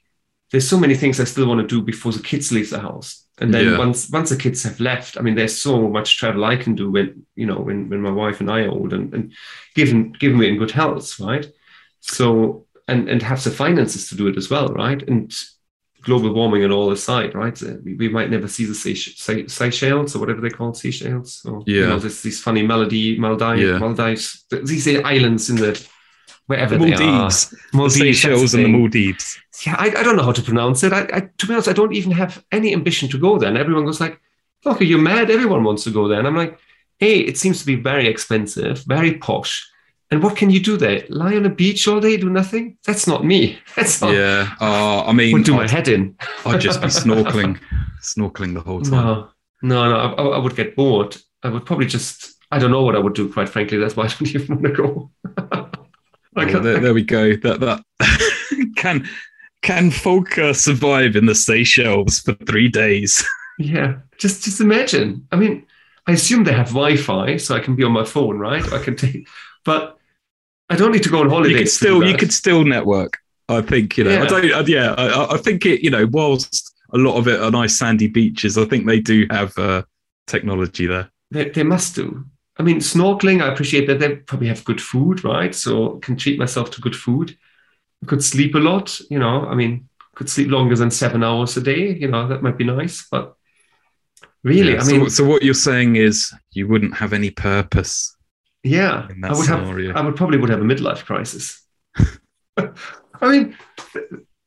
[0.52, 3.26] there's so many things I still want to do before the kids leave the house.
[3.40, 3.78] And then yeah.
[3.78, 6.92] once once the kids have left, I mean, there's so much travel I can do
[6.92, 9.34] when you know when when my wife and I are old and, and
[9.76, 11.52] given given we're in good health, right?
[12.02, 15.02] So and and have the finances to do it as well, right?
[15.02, 15.34] And
[16.02, 17.62] global warming and all aside, right?
[17.62, 21.46] Uh, we, we might never see the Seychelles or whatever they call Seychelles.
[21.46, 21.82] Or, yeah.
[21.82, 23.78] You know, there's these funny melody Maldives, yeah.
[23.78, 24.46] Maldives.
[24.50, 25.88] These islands in the
[26.48, 27.50] wherever the Maldives.
[27.50, 27.60] they are.
[27.74, 29.40] Maldives, the Seychelles and the Maldives.
[29.66, 30.92] Yeah, I, I don't know how to pronounce it.
[30.92, 33.50] I, I, to be honest, I don't even have any ambition to go there.
[33.50, 34.20] And everyone goes like,
[34.66, 35.30] "Look, are you mad?
[35.30, 36.58] Everyone wants to go there." And I'm like,
[36.98, 39.68] "Hey, it seems to be very expensive, very posh."
[40.12, 41.06] And what can you do there?
[41.08, 42.78] Lie on a beach all day, do nothing?
[42.86, 43.58] That's not me.
[43.78, 44.14] That's not.
[44.14, 44.54] Yeah.
[44.60, 46.16] Uh, I mean, would do I'd, my head in.
[46.46, 47.58] I'd just be snorkeling,
[48.02, 48.92] snorkeling the whole time.
[48.92, 49.30] No,
[49.62, 49.96] no, no.
[49.96, 51.16] I, I, would get bored.
[51.44, 52.36] I would probably just.
[52.52, 53.32] I don't know what I would do.
[53.32, 55.12] Quite frankly, that's why I don't even want to go.
[56.36, 57.38] well, there, there, we go.
[57.38, 57.82] That that
[58.76, 59.08] can
[59.62, 63.26] can Volker survive in the Seychelles for three days?
[63.58, 64.00] yeah.
[64.18, 65.26] Just just imagine.
[65.32, 65.66] I mean,
[66.06, 68.74] I assume they have Wi-Fi, so I can be on my phone, right?
[68.74, 69.30] I can take,
[69.64, 69.98] but
[70.72, 71.50] I don't need to go on holiday.
[71.50, 73.18] You could still you could still network.
[73.50, 74.12] I think you know.
[74.12, 74.24] Yeah.
[74.24, 74.52] I don't.
[74.54, 75.82] Uh, yeah, I, I, think it.
[75.82, 79.28] You know, whilst a lot of it are nice sandy beaches, I think they do
[79.30, 79.84] have uh,
[80.28, 81.10] technology there.
[81.30, 82.26] They, they must do.
[82.58, 83.42] I mean, snorkeling.
[83.42, 85.54] I appreciate that they probably have good food, right?
[85.54, 87.38] So can treat myself to good food.
[88.02, 88.98] I could sleep a lot.
[89.10, 91.94] You know, I mean, could sleep longer than seven hours a day.
[91.94, 93.36] You know, that might be nice, but
[94.44, 98.16] really, yeah, I mean, so, so what you're saying is you wouldn't have any purpose
[98.64, 99.90] Yeah, I would scenario.
[99.90, 99.98] have.
[99.98, 101.64] I would probably would have a midlife crisis.
[102.58, 102.70] I
[103.22, 103.58] mean,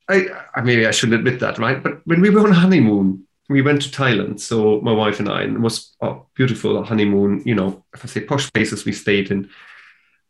[0.08, 1.82] I, I maybe I shouldn't admit that, right?
[1.82, 4.40] But when we were on honeymoon, we went to Thailand.
[4.40, 7.42] So my wife and I, and it was a beautiful honeymoon.
[7.44, 9.50] You know, if I say posh places we stayed in,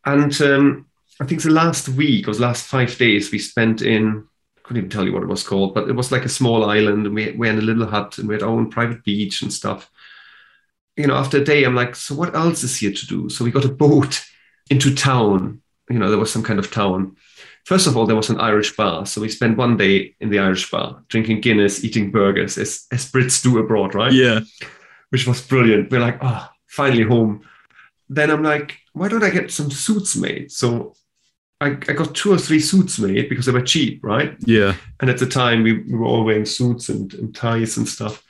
[0.05, 0.87] and um,
[1.19, 4.27] I think the last week or the last five days we spent in.
[4.57, 6.67] I couldn't even tell you what it was called, but it was like a small
[6.67, 9.43] island, and we we had a little hut, and we had our own private beach
[9.43, 9.91] and stuff.
[10.97, 13.29] You know, after a day, I'm like, so what else is here to do?
[13.29, 14.23] So we got a boat
[14.69, 15.61] into town.
[15.89, 17.15] You know, there was some kind of town.
[17.65, 19.05] First of all, there was an Irish bar.
[19.05, 23.11] So we spent one day in the Irish bar, drinking Guinness, eating burgers, as, as
[23.11, 24.13] Brits do abroad, right?
[24.13, 24.41] yeah,
[25.09, 25.91] Which was brilliant.
[25.91, 27.41] We're like, oh, finally home.
[28.07, 30.51] Then I'm like, why don't I get some suits made?
[30.51, 30.93] So
[31.59, 34.35] I, I got two or three suits made because they were cheap, right?
[34.41, 37.87] yeah, And at the time, we, we were all wearing suits and, and ties and
[37.87, 38.23] stuff.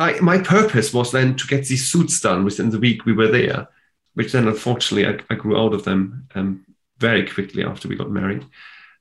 [0.00, 3.28] I, my purpose was then to get these suits done within the week we were
[3.28, 3.68] there,
[4.14, 6.64] which then unfortunately I, I grew out of them um,
[6.98, 8.44] very quickly after we got married.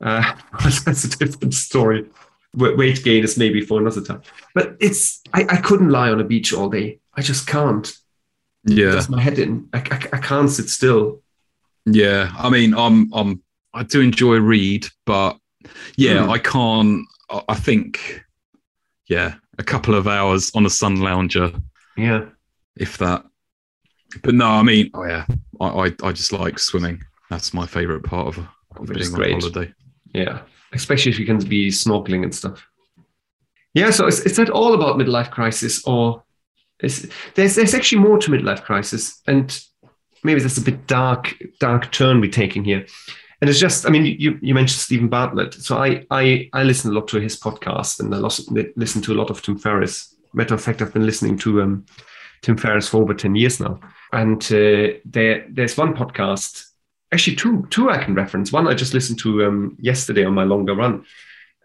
[0.01, 0.23] Uh,
[0.85, 2.05] that's a different story.
[2.53, 4.21] Weight gain is maybe for another time.
[4.53, 6.99] But it's I, I couldn't lie on a beach all day.
[7.13, 7.91] I just can't.
[8.65, 8.91] yeah.
[8.91, 9.69] That's my head in.
[9.73, 11.21] I, I, I can't sit still.
[11.85, 13.41] Yeah, I mean, I'm I'm
[13.73, 15.37] I do enjoy read, but
[15.95, 16.31] yeah, Hmm.
[16.31, 17.05] I can't.
[17.47, 18.23] I think,
[19.07, 21.51] yeah, a couple of hours on a sun lounger,
[21.97, 22.25] Yeah.
[22.75, 23.23] if that.
[24.23, 25.25] But no, I mean, oh yeah,
[25.61, 27.03] I I, I just like swimming.
[27.29, 28.37] That's my favorite part of,
[28.77, 29.43] of Which is being on great.
[29.43, 29.73] holiday.
[30.15, 30.39] Yeah,
[30.73, 32.65] especially if you can be snorkeling and stuff.
[33.75, 36.23] Yeah, so is, is that all about midlife crisis, or
[36.81, 39.47] is there's there's actually more to midlife crisis, and
[40.23, 42.87] maybe that's a bit dark dark turn we're taking here.
[43.41, 46.91] And it's just, I mean, you you mentioned Steven Bartlett, so I I I listen
[46.91, 48.17] a lot to his podcast, and I
[48.75, 50.15] listen to a lot of Tim Ferriss.
[50.33, 51.85] Matter of fact, I've been listening to um,
[52.41, 53.79] Tim Ferriss for over ten years now,
[54.11, 56.69] and uh, there there's one podcast
[57.11, 58.51] actually two two I can reference.
[58.51, 61.05] One I just listened to um, yesterday on my longer run.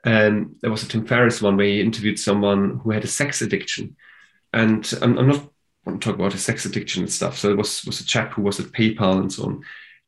[0.04, 3.40] And there was a Tim Ferriss one where he interviewed someone who had a sex
[3.40, 3.96] addiction.
[4.52, 5.48] And I'm, I'm not
[5.86, 7.38] want to talk about his sex addiction and stuff.
[7.38, 9.64] So it was was a chap who was at PayPal and so on.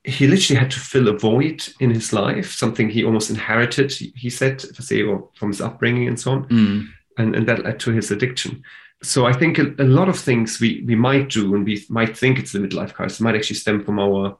[0.06, 3.90] He literally had to fill a void in his life, something he almost inherited.
[3.92, 6.88] He, said, if I say, or from his upbringing and so on Mm.
[7.18, 8.62] and, and that led to his addiction.
[9.02, 12.16] So I think a, a lot of things we, we might do and we might
[12.16, 14.38] think it's the midlife crisis might actually stem from our,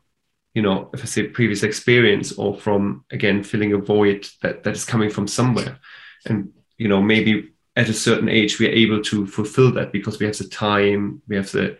[0.55, 4.74] you know, if I say previous experience or from again filling a void that, that
[4.74, 5.79] is coming from somewhere.
[6.26, 10.18] And you know, maybe at a certain age we are able to fulfill that because
[10.18, 11.76] we have the time, we have the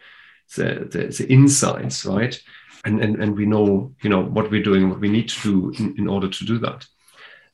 [0.57, 2.41] the, the, the insights, right?
[2.87, 5.73] And, and and we know, you know, what we're doing, what we need to do
[5.79, 6.87] in, in order to do that.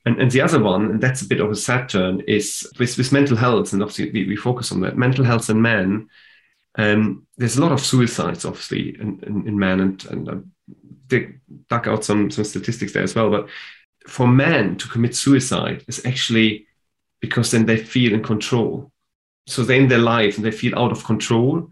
[0.05, 2.99] And, and the other one, and that's a bit of a sad turn, is with,
[2.99, 4.99] with mental health, and obviously we, we focus on that.
[4.99, 6.09] Mental health in men,
[6.77, 10.35] um, there's a lot of suicides, obviously, in, in, in men, and, and I
[11.07, 13.31] dig, dug out some, some statistics there as well.
[13.31, 13.49] But
[14.07, 16.67] for men to commit suicide is actually
[17.21, 18.91] because then they feel in control.
[19.47, 21.71] So they're in their life and they feel out of control.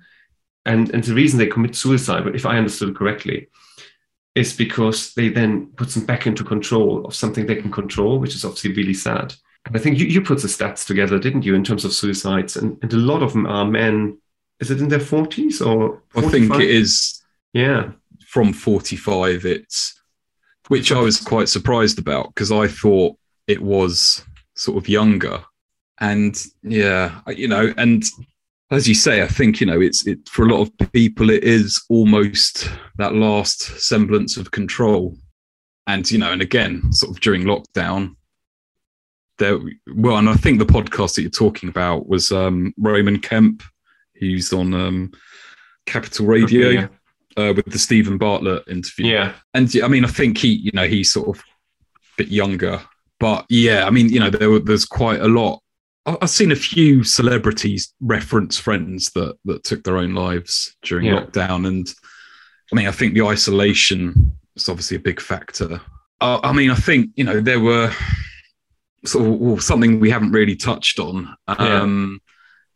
[0.66, 3.48] And, and the reason they commit suicide, but if I understood correctly,
[4.34, 8.34] is because they then puts them back into control of something they can control, which
[8.34, 9.34] is obviously really sad.
[9.66, 12.56] And I think you, you put the stats together, didn't you, in terms of suicides?
[12.56, 14.18] And, and a lot of them are men.
[14.60, 16.02] Is it in their 40s or?
[16.14, 17.92] I think it is Yeah.
[18.26, 19.44] from 45.
[19.44, 20.00] It's
[20.68, 23.16] which I was quite surprised about because I thought
[23.48, 25.42] it was sort of younger,
[25.98, 28.04] and yeah, you know, and
[28.70, 31.44] as you say, I think you know it's it for a lot of people it
[31.44, 35.16] is almost that last semblance of control,
[35.86, 38.14] and you know, and again, sort of during lockdown,
[39.38, 39.58] there
[39.94, 43.62] well, and I think the podcast that you're talking about was um, Roman Kemp,
[44.20, 45.12] who's on um,
[45.86, 46.86] Capital Radio yeah.
[47.36, 49.06] uh, with the Steven Bartlett interview.
[49.06, 49.32] Yeah.
[49.54, 52.80] And I mean, I think he, you know, he's sort of a bit younger,
[53.18, 55.60] but yeah, I mean, you know, there were, there's quite a lot.
[56.06, 61.06] I- I've seen a few celebrities reference friends that that took their own lives during
[61.06, 61.20] Yeah.
[61.20, 61.92] lockdown, and
[62.72, 65.80] I mean, I think the isolation is obviously a big factor.
[66.20, 67.92] Uh, I mean, I think you know there were
[69.04, 71.34] sort of well, something we haven't really touched on.
[71.48, 72.20] Um,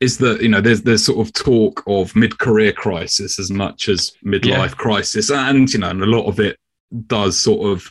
[0.01, 3.89] Is that you know there's there's sort of talk of mid career crisis as much
[3.89, 4.69] as midlife Yeah.
[4.69, 6.59] crisis, and you know, and a lot of it
[7.07, 7.91] does sort of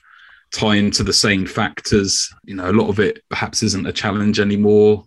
[0.54, 2.34] tie into the same factors.
[2.46, 5.04] You know, a lot of it perhaps isn't a challenge anymore.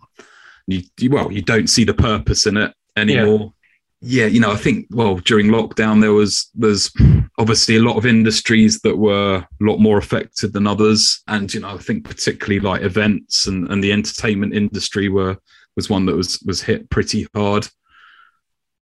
[0.67, 3.53] You, you well, you don't see the purpose in it anymore.
[4.01, 4.27] Yeah.
[4.27, 6.91] you know, I think well during lockdown there was there's
[7.39, 11.61] obviously a lot of industries that were a lot more affected than others, and you
[11.61, 15.37] know, I think particularly like events and, and the entertainment industry were
[15.75, 17.67] was one that was was hit pretty hard.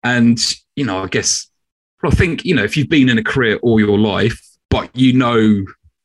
[0.05, 0.39] And
[0.77, 1.49] you know, I guess
[2.01, 4.41] But I think, you know, if you've been in a career all your life,
[4.71, 5.65] but you know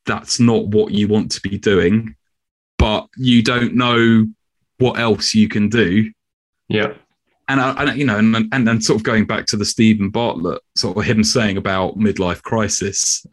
[0.09, 2.15] that's not what you want to be doing,
[2.77, 4.25] but you don't know
[4.79, 6.11] what else you can do.
[6.67, 6.93] Yeah.
[7.47, 10.09] And, I, and you know, and, and and sort of going back to the Steven
[10.09, 13.25] Bartlett sort of him saying about midlife crisis,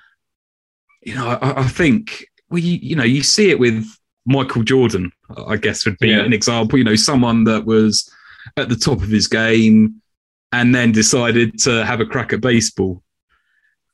[1.02, 3.84] you know, I, I think well, you, you know, you see it with
[4.26, 5.10] Michael Jordan.
[5.46, 6.20] I guess would be Yeah.
[6.24, 6.78] an example.
[6.78, 8.10] You know, someone that was
[8.56, 10.00] at the top of his game,
[10.52, 13.02] and then decided to have a crack at baseball.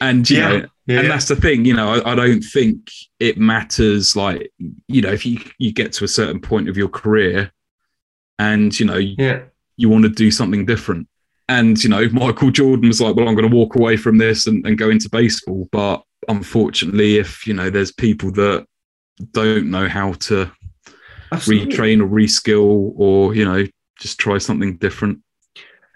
[0.01, 0.49] And you Yeah.
[0.49, 1.01] know, Yeah.
[1.01, 2.91] and that's the thing, you know, I, I don't think
[3.21, 4.17] it matters.
[4.17, 4.51] Like,
[4.89, 7.53] you know, if you you get to a certain point of your career,
[8.39, 9.43] and you know, yeah.
[9.77, 11.07] you want to do something different.
[11.49, 14.47] And, you know, Michael Jordan was like, well, I'm going to walk away from this
[14.47, 15.69] and, and go into baseball.
[15.71, 18.67] But unfortunately, if, you know, there's people that
[19.33, 20.51] don't know how to
[21.31, 21.75] Absolutely.
[21.75, 23.67] retrain or reskill or, you know,
[23.99, 25.19] just try something different.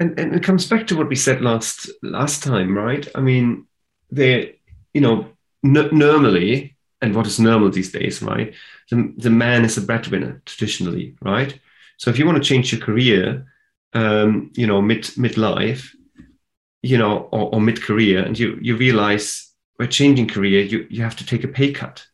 [0.01, 3.09] and, and it comes back to what we said last last time, right?
[3.15, 3.67] I mean,
[4.11, 4.56] they,
[4.97, 5.17] you know,
[5.63, 8.55] n- normally, and what is normal these days, right?
[8.91, 11.53] The, the man is a breadwinner traditionally, right?
[11.99, 13.47] So if you want to change your career,
[13.93, 14.29] um,
[14.61, 15.83] you know, mid midlife,
[16.83, 21.03] you know, or, or mid career, and you you realize by changing career, you you
[21.03, 22.07] have to take a pay cut,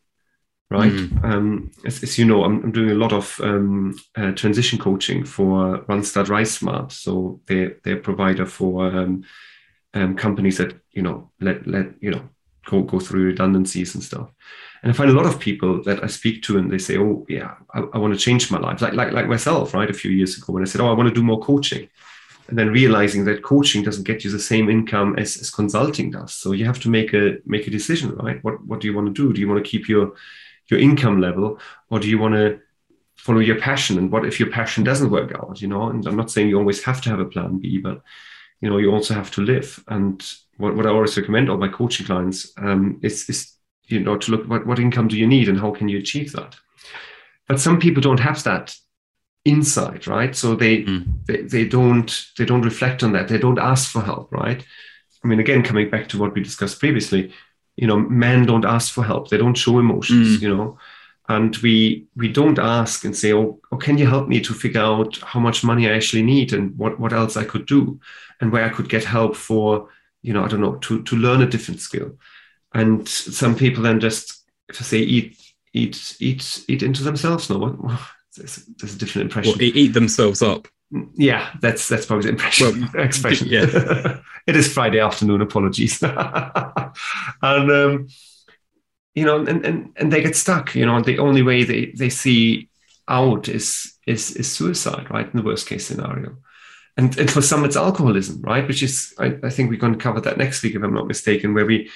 [0.71, 0.92] right?
[0.92, 1.25] Mm.
[1.25, 5.25] Um, as, as you know, I'm, I'm doing a lot of um, uh, transition coaching
[5.25, 6.90] for Randstad RiseSmart.
[6.90, 9.25] So they're, they're a provider for um,
[9.95, 12.23] um, companies that, you know, let, let, you know,
[12.66, 14.31] go, go through redundancies and stuff.
[14.83, 17.25] And I find a lot of people that I speak to and they say, oh,
[17.29, 18.83] yeah, I, I want to change my life.
[18.83, 19.88] Like, like, like myself, right?
[19.88, 21.88] A few years ago when I said, oh, I want to do more coaching.
[22.48, 26.35] And then realizing that coaching doesn't get you the same income as, as consulting does.
[26.35, 28.42] So you have to make a make a decision, right?
[28.42, 29.33] What what do you want to do?
[29.33, 30.14] Do you want to keep your
[30.68, 31.59] your income level
[31.90, 32.59] or do you want to
[33.16, 36.16] follow your passion and what if your passion doesn't work out you know and i'm
[36.16, 38.01] not saying you always have to have a plan b but
[38.61, 41.72] you know you also have to live and what, what i always recommend all my
[41.79, 43.40] coaching clients um, is, is
[43.92, 46.31] you know to look what, what income do you need and how can you achieve
[46.33, 46.53] that?
[47.48, 48.66] But some people don't have that
[49.44, 50.35] insight right?
[50.37, 51.05] So they, Mm.
[51.27, 53.29] they they don't they don't reflect on that.
[53.29, 54.61] They don't ask for help right?
[55.22, 57.33] I mean again coming back to what we discussed previously
[57.77, 59.29] you know men don't ask for help.
[59.29, 60.42] They don't show emotions Mm.
[60.42, 60.79] you know?
[61.29, 64.87] And we we don't ask and say oh, oh can you help me to figure
[64.92, 67.98] out how much money i actually need and what what else i could do
[68.40, 69.88] and where i could get help for
[70.23, 72.17] you know i don't know to to learn a different skill
[72.75, 75.37] and some people then just if i say eat
[75.73, 78.01] eat eat eat into themselves no what
[78.37, 80.69] there's, there's a different impression e- eat themselves up.
[81.15, 83.49] yeah, that's that's probably the impression expression.
[83.49, 84.21] yeah.
[84.47, 85.43] it is Friday afternoon.
[85.43, 86.03] Apologies.
[86.03, 86.95] and
[87.43, 88.09] um,
[89.15, 90.75] you know, and, and and they get stuck.
[90.75, 92.69] You know, the only way they they see
[93.09, 95.27] out is is is suicide, right?
[95.27, 96.37] In the worst case scenario.
[96.97, 98.67] And, and for some, it's alcoholism, right?
[98.69, 101.07] Which is, I, I think we're going to cover that next week, if I'm not
[101.07, 101.91] mistaken, where we,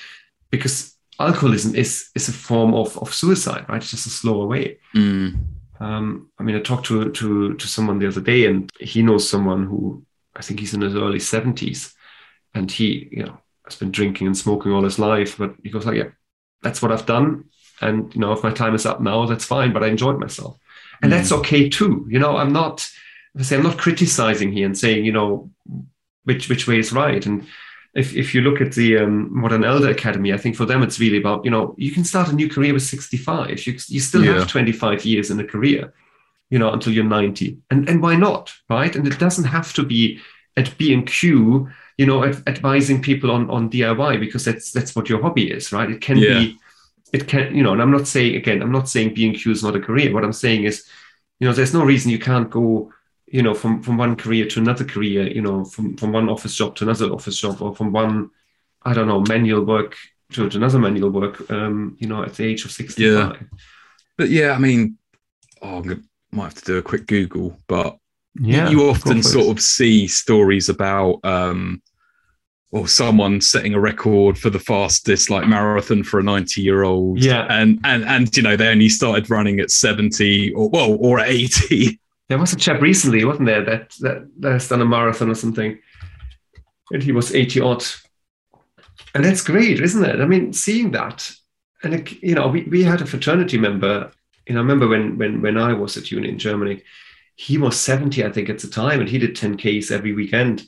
[0.50, 3.80] because alcoholism is is a form of, of suicide, right?
[3.80, 4.78] It's just a slower way.
[4.94, 5.38] Mm.
[5.80, 9.28] Um, I mean, I talked to to to someone the other day, and he knows
[9.28, 10.04] someone who
[10.34, 11.94] I think he's in his early seventies,
[12.54, 15.36] and he, you know, has been drinking and smoking all his life.
[15.38, 16.10] But he goes like, "Yeah,
[16.62, 17.44] that's what I've done,
[17.80, 19.72] and you know, if my time is up now, that's fine.
[19.72, 20.58] But I enjoyed myself,
[21.02, 22.06] and that's okay too.
[22.08, 22.86] You know, I'm not,
[23.38, 25.50] I say, I'm not criticizing here and saying, you know,
[26.24, 27.24] which which way is right.
[27.26, 27.46] And
[27.94, 31.00] if if you look at the um, Modern Elder Academy, I think for them it's
[31.00, 33.66] really about, you know, you can start a new career with 65.
[33.66, 34.38] You you still Yeah.
[34.38, 35.92] have 25 years in a career
[36.48, 37.58] you know, until you're 90.
[37.72, 38.54] And and why not?
[38.70, 38.94] Right.
[38.94, 40.20] And it doesn't have to be
[40.56, 41.68] at B and Q,
[41.98, 45.72] you know, ad- advising people on, on DIY because that's that's what your hobby is,
[45.72, 45.90] right?
[45.90, 46.38] It can Yeah.
[46.38, 46.56] be
[47.12, 49.50] it can, you know, and I'm not saying again, I'm not saying B and Q
[49.50, 50.12] is not a career.
[50.12, 50.86] What I'm saying is,
[51.40, 52.92] you know, there's no reason you can't go,
[53.26, 56.54] you know, from from one career to another career, you know, from from one office
[56.54, 58.30] job to another office job, or from one,
[58.82, 59.96] I don't know, manual work
[60.32, 63.44] to, to another manual work, um, you know, at the age of 65.
[64.16, 64.98] But yeah, I mean,
[65.62, 67.96] oh, I'm might have to do a quick Google, but
[68.38, 68.68] Yeah.
[68.68, 71.82] you go often sort of see stories about um
[72.72, 77.22] or someone setting a record for the fastest like marathon for a 90 year old
[77.22, 77.46] Yeah.
[77.48, 81.28] and and and you know they only started running at 70 or well or at
[81.28, 81.98] 80
[82.28, 85.34] There was a chap recently, wasn't there, that that, that has done a marathon or
[85.34, 85.78] something,
[86.90, 87.84] and he was eighty odd,
[89.14, 90.20] and that's great, isn't it?
[90.20, 91.30] I mean, seeing that,
[91.82, 94.10] and it, you know, we, we had a fraternity member.
[94.46, 96.82] You know, I remember when when when I was at uni in Germany,
[97.36, 100.66] he was seventy, I think, at the time, and he did ten k's every weekend.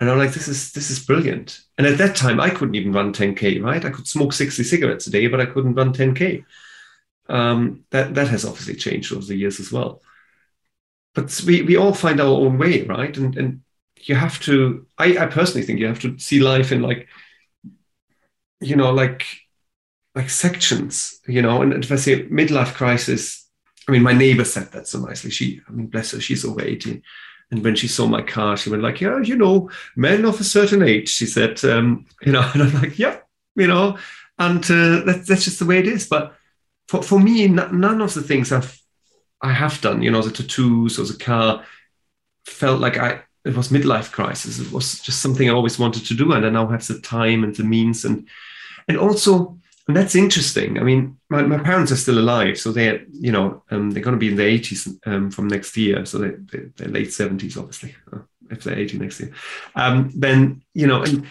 [0.00, 1.60] And I'm like, this is this is brilliant.
[1.76, 3.84] And at that time, I couldn't even run 10k, right?
[3.84, 6.44] I could smoke 60 cigarettes a day, but I couldn't run 10k.
[7.28, 10.00] Um, that that has obviously changed over the years as well
[11.14, 13.16] but we, we all find our own way, right?
[13.16, 13.60] And and
[13.96, 14.86] you have to.
[14.98, 17.08] I, I personally think you have to see life in like
[18.60, 19.24] you know, like
[20.14, 23.46] like sections, you know, and if I say midlife crisis,
[23.86, 25.30] I mean, my neighbor said that so nicely.
[25.30, 27.02] She, I mean, bless her, she's over 80.
[27.50, 30.44] And when she saw my car, she went like, yeah, you know, men of a
[30.44, 33.18] certain age, she said, um, you know, and I'm like, yeah,
[33.54, 33.96] you know,
[34.38, 36.08] and uh, that's, that's just the way it is.
[36.08, 36.34] But
[36.88, 38.78] for, for me, n- none of the things I've,
[39.40, 41.64] I have done, you know, the tattoos or the car
[42.46, 44.58] felt like I, it was midlife crisis.
[44.58, 46.32] It was just something I always wanted to do.
[46.32, 48.26] And I now have the time and the means and,
[48.88, 49.58] and also
[49.88, 50.78] and that's interesting.
[50.78, 54.14] I mean, my, my parents are still alive, so they're you know um, they're going
[54.14, 56.32] to be in their eighties um, from next year, so they,
[56.76, 58.18] they, are late seventies, obviously, uh,
[58.50, 59.32] if they're eighty next year.
[59.74, 61.26] Um, then you know, and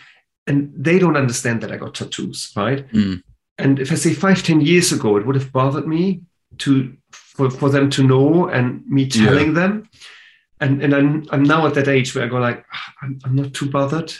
[0.48, 2.92] and they don't understand that I got tattoos, right?
[2.92, 3.22] Mm.
[3.60, 6.22] And if I say five, ten years ago, it would have bothered me
[6.58, 6.98] to
[7.38, 9.62] for, for them to know and me telling yeah.
[9.62, 9.90] them.
[10.60, 13.36] And and I'm I'm now at that age where I go like, ah, I'm, I'm
[13.36, 14.12] not too bothered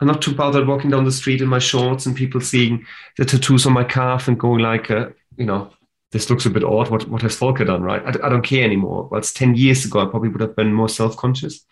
[0.00, 2.84] I'm not too bothered walking down the street in my shorts and people seeing
[3.16, 5.70] the tattoos on my calf and going like, uh, you know,
[6.12, 6.90] this looks a bit odd.
[6.90, 8.02] What what has Volker done, right?
[8.04, 9.08] I, I don't care anymore.
[9.10, 10.00] Well, it's ten years ago.
[10.00, 11.64] I probably would have been more self conscious.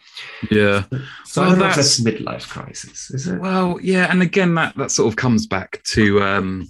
[0.51, 0.85] Yeah.
[1.25, 3.41] So well, that's, that's midlife crisis, is it?
[3.41, 6.69] Well, yeah, and again, that that sort of comes back to, um,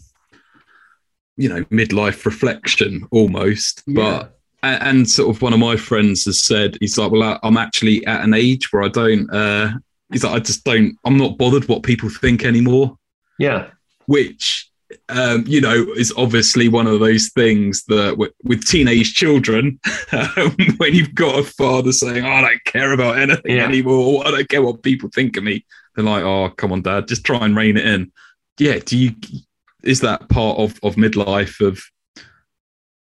[1.36, 3.94] you know, midlife reflection almost, yeah.
[3.94, 4.30] but.
[4.62, 8.24] And sort of one of my friends has said, he's like, well, I'm actually at
[8.24, 9.72] an age where I don't, uh,
[10.14, 12.96] He's like, I just don't, I'm not bothered what people think anymore.
[13.38, 13.70] Yeah.
[14.06, 14.70] Which,
[15.08, 19.80] um, you know, is obviously one of those things that with, with teenage children,
[20.12, 23.64] um, when you've got a father saying, oh, I don't care about anything yeah.
[23.64, 25.64] anymore, I don't care what people think of me,
[25.96, 28.12] they're like, oh, come on, dad, just try and rein it in.
[28.58, 28.78] Yeah.
[28.78, 29.12] Do you,
[29.84, 31.82] is that part of, of midlife of,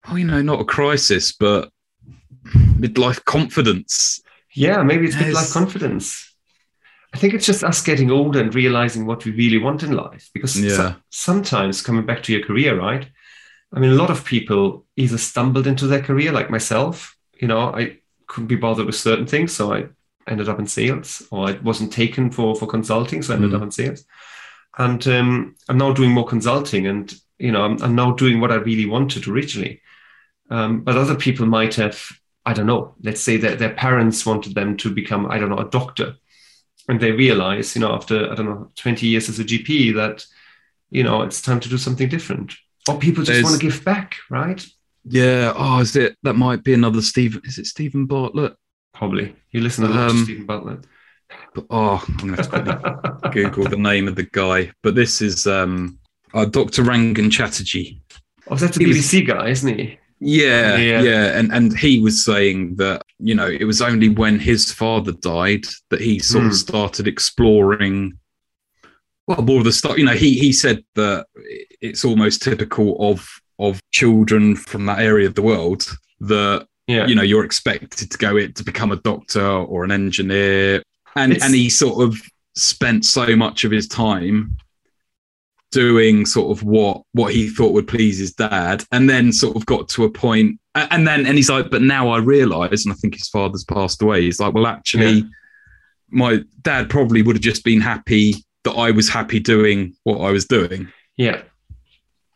[0.08, 1.70] oh, you know, not a crisis, but
[2.46, 4.22] midlife confidence?
[4.56, 6.30] Yeah, maybe it's midlife confidence
[7.14, 10.30] I think it's just us getting older and realizing what we really want in life.
[10.34, 10.76] Because yeah.
[10.76, 13.08] so, sometimes coming back to your career, right?
[13.74, 17.16] I mean, a lot of people either stumbled into their career, like myself.
[17.40, 19.88] You know, I couldn't be bothered with certain things, so I
[20.28, 23.56] ended up in sales, or I wasn't taken for for consulting, so I ended mm.
[23.56, 24.06] up in sales.
[24.80, 28.52] And um, I'm now doing more consulting, and you know, I'm, I'm now doing what
[28.52, 29.82] I really wanted originally.
[30.50, 32.02] Um, but other people might have,
[32.46, 35.60] I don't know, let's say that their parents wanted them to become, I don't know,
[35.60, 36.16] a doctor
[36.90, 40.26] and they realize, you know, after I don't know, 20 years as a GP, that
[40.90, 42.54] you know it's time to do something different.
[42.90, 44.66] Or people just There's, want to give back, right?
[45.06, 45.54] Yeah.
[45.56, 46.18] Oh, is it?
[46.24, 47.42] That might be another Stephen.
[47.46, 48.56] Is it Steven Bartlett?
[48.94, 49.36] Probably.
[49.52, 50.86] You listen a to um, Steven Bartlett.
[51.54, 54.72] But, oh, I'm going to have to Google the name of the guy.
[54.84, 56.00] But this is um,
[56.34, 56.84] uh, Dr.
[56.84, 58.02] Rangan Chatterjee.
[58.48, 60.00] Oh, that's a BBC guy, isn't he?
[60.22, 64.38] Yeah, yeah, yeah, and and he was saying that you know it was only when
[64.38, 66.48] his father died that he sort mm.
[66.48, 66.58] of hmm.
[66.58, 68.18] started exploring.
[69.28, 69.98] Well, more of the stuff.
[69.98, 71.28] You know, he he said that
[71.80, 73.26] it's almost typical of
[73.60, 75.86] of children from that area of the world
[76.20, 77.08] that yeah.
[77.08, 80.84] you know you're expected to go it to become a doctor or an engineer,
[81.20, 81.44] and it's...
[81.44, 82.20] and he sort of
[82.56, 84.58] spent so much of his time
[85.72, 89.66] doing sort of what what he thought would please his dad and then sort of
[89.68, 92.96] got to a point and then and he's like but now i realize and i
[92.96, 95.24] think his father's passed away he's like well actually yeah.
[96.10, 100.32] my dad probably would have just been happy that i was happy doing what i
[100.32, 100.92] was doing.
[101.18, 101.42] Yeah.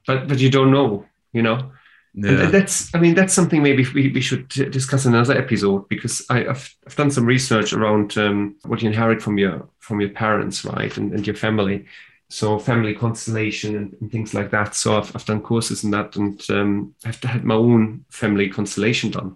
[0.06, 1.72] But but you don't know you know
[2.14, 2.44] yeah.
[2.44, 6.24] And that's, I mean, that's something maybe we, we should discuss in another episode because
[6.30, 10.12] I, have I've done some research around um, what you inherit from your from your
[10.12, 11.86] parents, right, and, and your family
[12.34, 14.74] so family constellation and, and, things like that.
[14.74, 19.12] So I've, I've done courses in that, and um, I've had my own family constellation
[19.12, 19.36] done,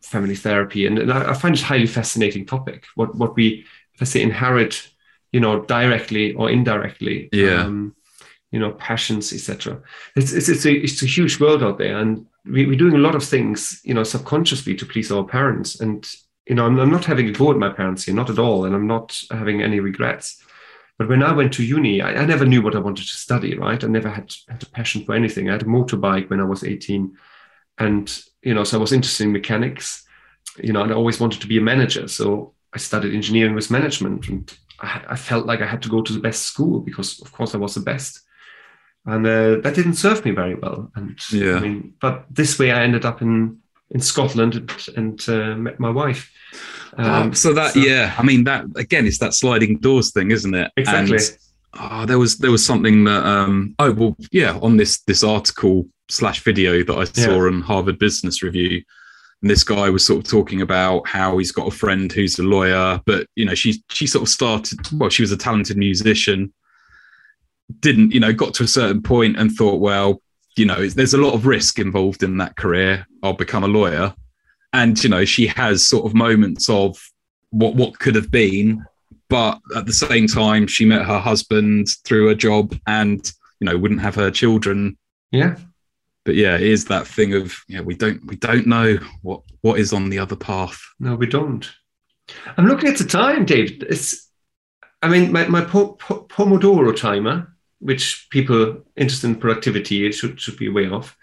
[0.00, 2.84] family therapy, and, and I, I, find it a highly fascinating topic.
[2.96, 3.64] What what we,
[3.94, 4.88] if I say, inherit,
[5.30, 7.28] you know, directly or indirectly.
[7.32, 7.64] Yeah.
[7.64, 7.94] Um,
[8.52, 9.80] you know, passions, etc.
[10.14, 12.98] It's, it's it's a it's a huge world out there, and we, we're doing a
[12.98, 15.80] lot of things, you know, subconsciously to please our parents.
[15.80, 16.08] And
[16.46, 18.64] you know, I'm, I'm not having a go at my parents here, not at all,
[18.64, 20.42] and I'm not having any regrets
[21.02, 23.56] but when I went to uni, I, I, never knew what I wanted to study,
[23.56, 23.82] right?
[23.82, 25.48] I never had, had a passion for anything.
[25.48, 27.16] I had a motorbike when I was 18.
[27.78, 30.06] And, you know, so I was interested in mechanics,
[30.62, 32.06] you know, and I always wanted to be a manager.
[32.08, 34.28] So I studied engineering with management.
[34.28, 37.32] And I, I felt like I had to go to the best school because, of
[37.32, 38.20] course, I was the best.
[39.04, 40.90] And uh, that didn't serve me very well.
[40.94, 43.58] And yeah, I mean, but this way I ended up in,
[43.90, 46.30] in Scotland and, and uh, met my wife.
[46.96, 50.54] Um, so that so, yeah, I mean that again, it's that sliding doors thing, isn't
[50.54, 50.70] it?
[50.76, 51.16] Exactly.
[51.16, 51.38] And,
[51.80, 55.86] oh, there was there was something that um, oh well yeah on this this article
[56.08, 57.46] slash video that I saw yeah.
[57.46, 58.82] on Harvard Business Review,
[59.40, 62.42] and this guy was sort of talking about how he's got a friend who's a
[62.42, 66.52] lawyer, but you know she she sort of started well she was a talented musician,
[67.80, 70.20] didn't, you know, got to a certain point and thought, well,
[70.56, 73.06] you know, there's a lot of risk involved in that career.
[73.22, 74.14] I'll become a lawyer.
[74.72, 76.98] And, you know, she has sort of moments of
[77.50, 78.84] what, what could have been.
[79.28, 83.78] But at the same time, she met her husband through a job and, you know,
[83.78, 84.98] wouldn't have her children.
[85.30, 85.56] Yeah.
[86.24, 89.80] But yeah, it is that thing of, yeah, we don't, we don't know what, what
[89.80, 90.80] is on the other path.
[91.00, 91.68] No, we don't.
[92.56, 93.82] I'm looking at the time, Dave.
[93.88, 94.30] It's,
[95.02, 97.51] I mean, my, my po- po- Pomodoro timer
[97.82, 101.16] which people interested in productivity should should be aware of.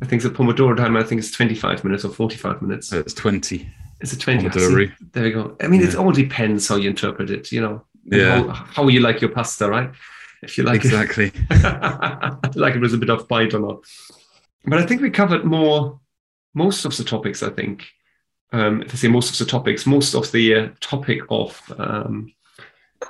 [0.00, 2.92] I think the Pomodoro time, I think it's 25 minutes or 45 minutes.
[2.92, 3.68] It's 20.
[4.00, 4.48] It's a 20.
[4.48, 4.92] Pomodoro.
[5.12, 5.56] There we go.
[5.60, 5.88] I mean, yeah.
[5.88, 7.84] it all depends how you interpret it, you know.
[8.04, 8.42] Yeah.
[8.42, 9.90] How, how, you like your pasta, right?
[10.42, 11.32] If you like exactly.
[11.50, 12.56] it.
[12.56, 13.84] like it was a bit of bite or not.
[14.66, 16.00] But I think we covered more,
[16.54, 17.86] most of the topics, I think.
[18.52, 22.32] Um, if I say most of the topics, most of the uh, topic of um,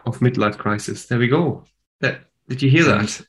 [0.07, 1.07] of midlife crisis.
[1.07, 1.64] There we go.
[2.00, 3.20] That did you hear that?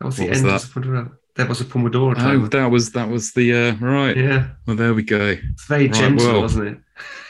[0.00, 0.86] That was the end was that?
[0.86, 2.44] of That was a Pomodoro time.
[2.44, 4.16] Oh, that was that was the uh, right.
[4.16, 4.48] Yeah.
[4.66, 5.36] Well, there we go.
[5.52, 6.78] It's very right, gentle, well, wasn't it?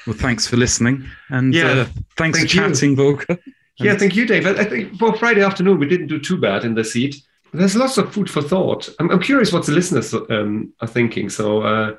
[0.06, 1.84] Well, thanks for listening, and yeah, uh,
[2.16, 3.38] thanks thank for chatting, Volker.
[3.78, 4.46] Yeah, thank you, Dave.
[4.46, 7.16] I think for Friday afternoon we didn't do too bad in the seat.
[7.52, 8.88] There's lots of food for thought.
[8.98, 11.28] I'm, I'm curious what the listeners um, are thinking.
[11.28, 11.96] So, uh,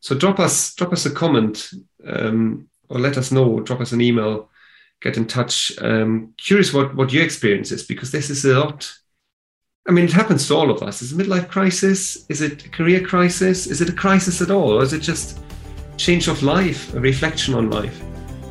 [0.00, 1.70] so drop us drop us a comment
[2.06, 3.60] um, or let us know.
[3.60, 4.48] Drop us an email
[5.00, 5.72] get in touch.
[5.80, 8.92] Um, curious what, what your experience is because this is a lot.
[9.88, 11.00] I mean, it happens to all of us.
[11.00, 12.26] Is it midlife crisis?
[12.28, 13.66] Is it a career crisis?
[13.66, 14.78] Is it a crisis at all?
[14.78, 15.40] Or is it just
[15.96, 18.00] change of life, a reflection on life?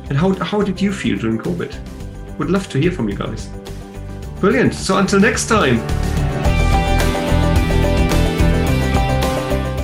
[0.08, 2.38] And how, how did you feel during COVID?
[2.38, 3.48] Would love to hear from you guys.
[4.40, 4.74] Brilliant.
[4.74, 5.78] So until next time.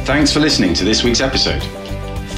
[0.04, 1.62] Thanks for listening to this week's episode.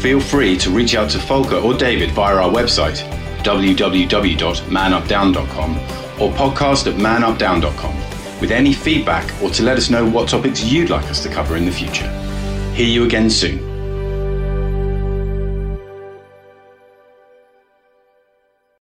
[0.01, 3.16] Feel free to reach out to Volker or David via our website
[3.47, 5.77] www.manupdown.com
[6.21, 7.97] or podcast at manupdown.com
[8.41, 11.55] with any feedback or to let us know what topics you'd like us to cover
[11.57, 12.11] in the future.
[12.75, 13.76] Hear you again soon.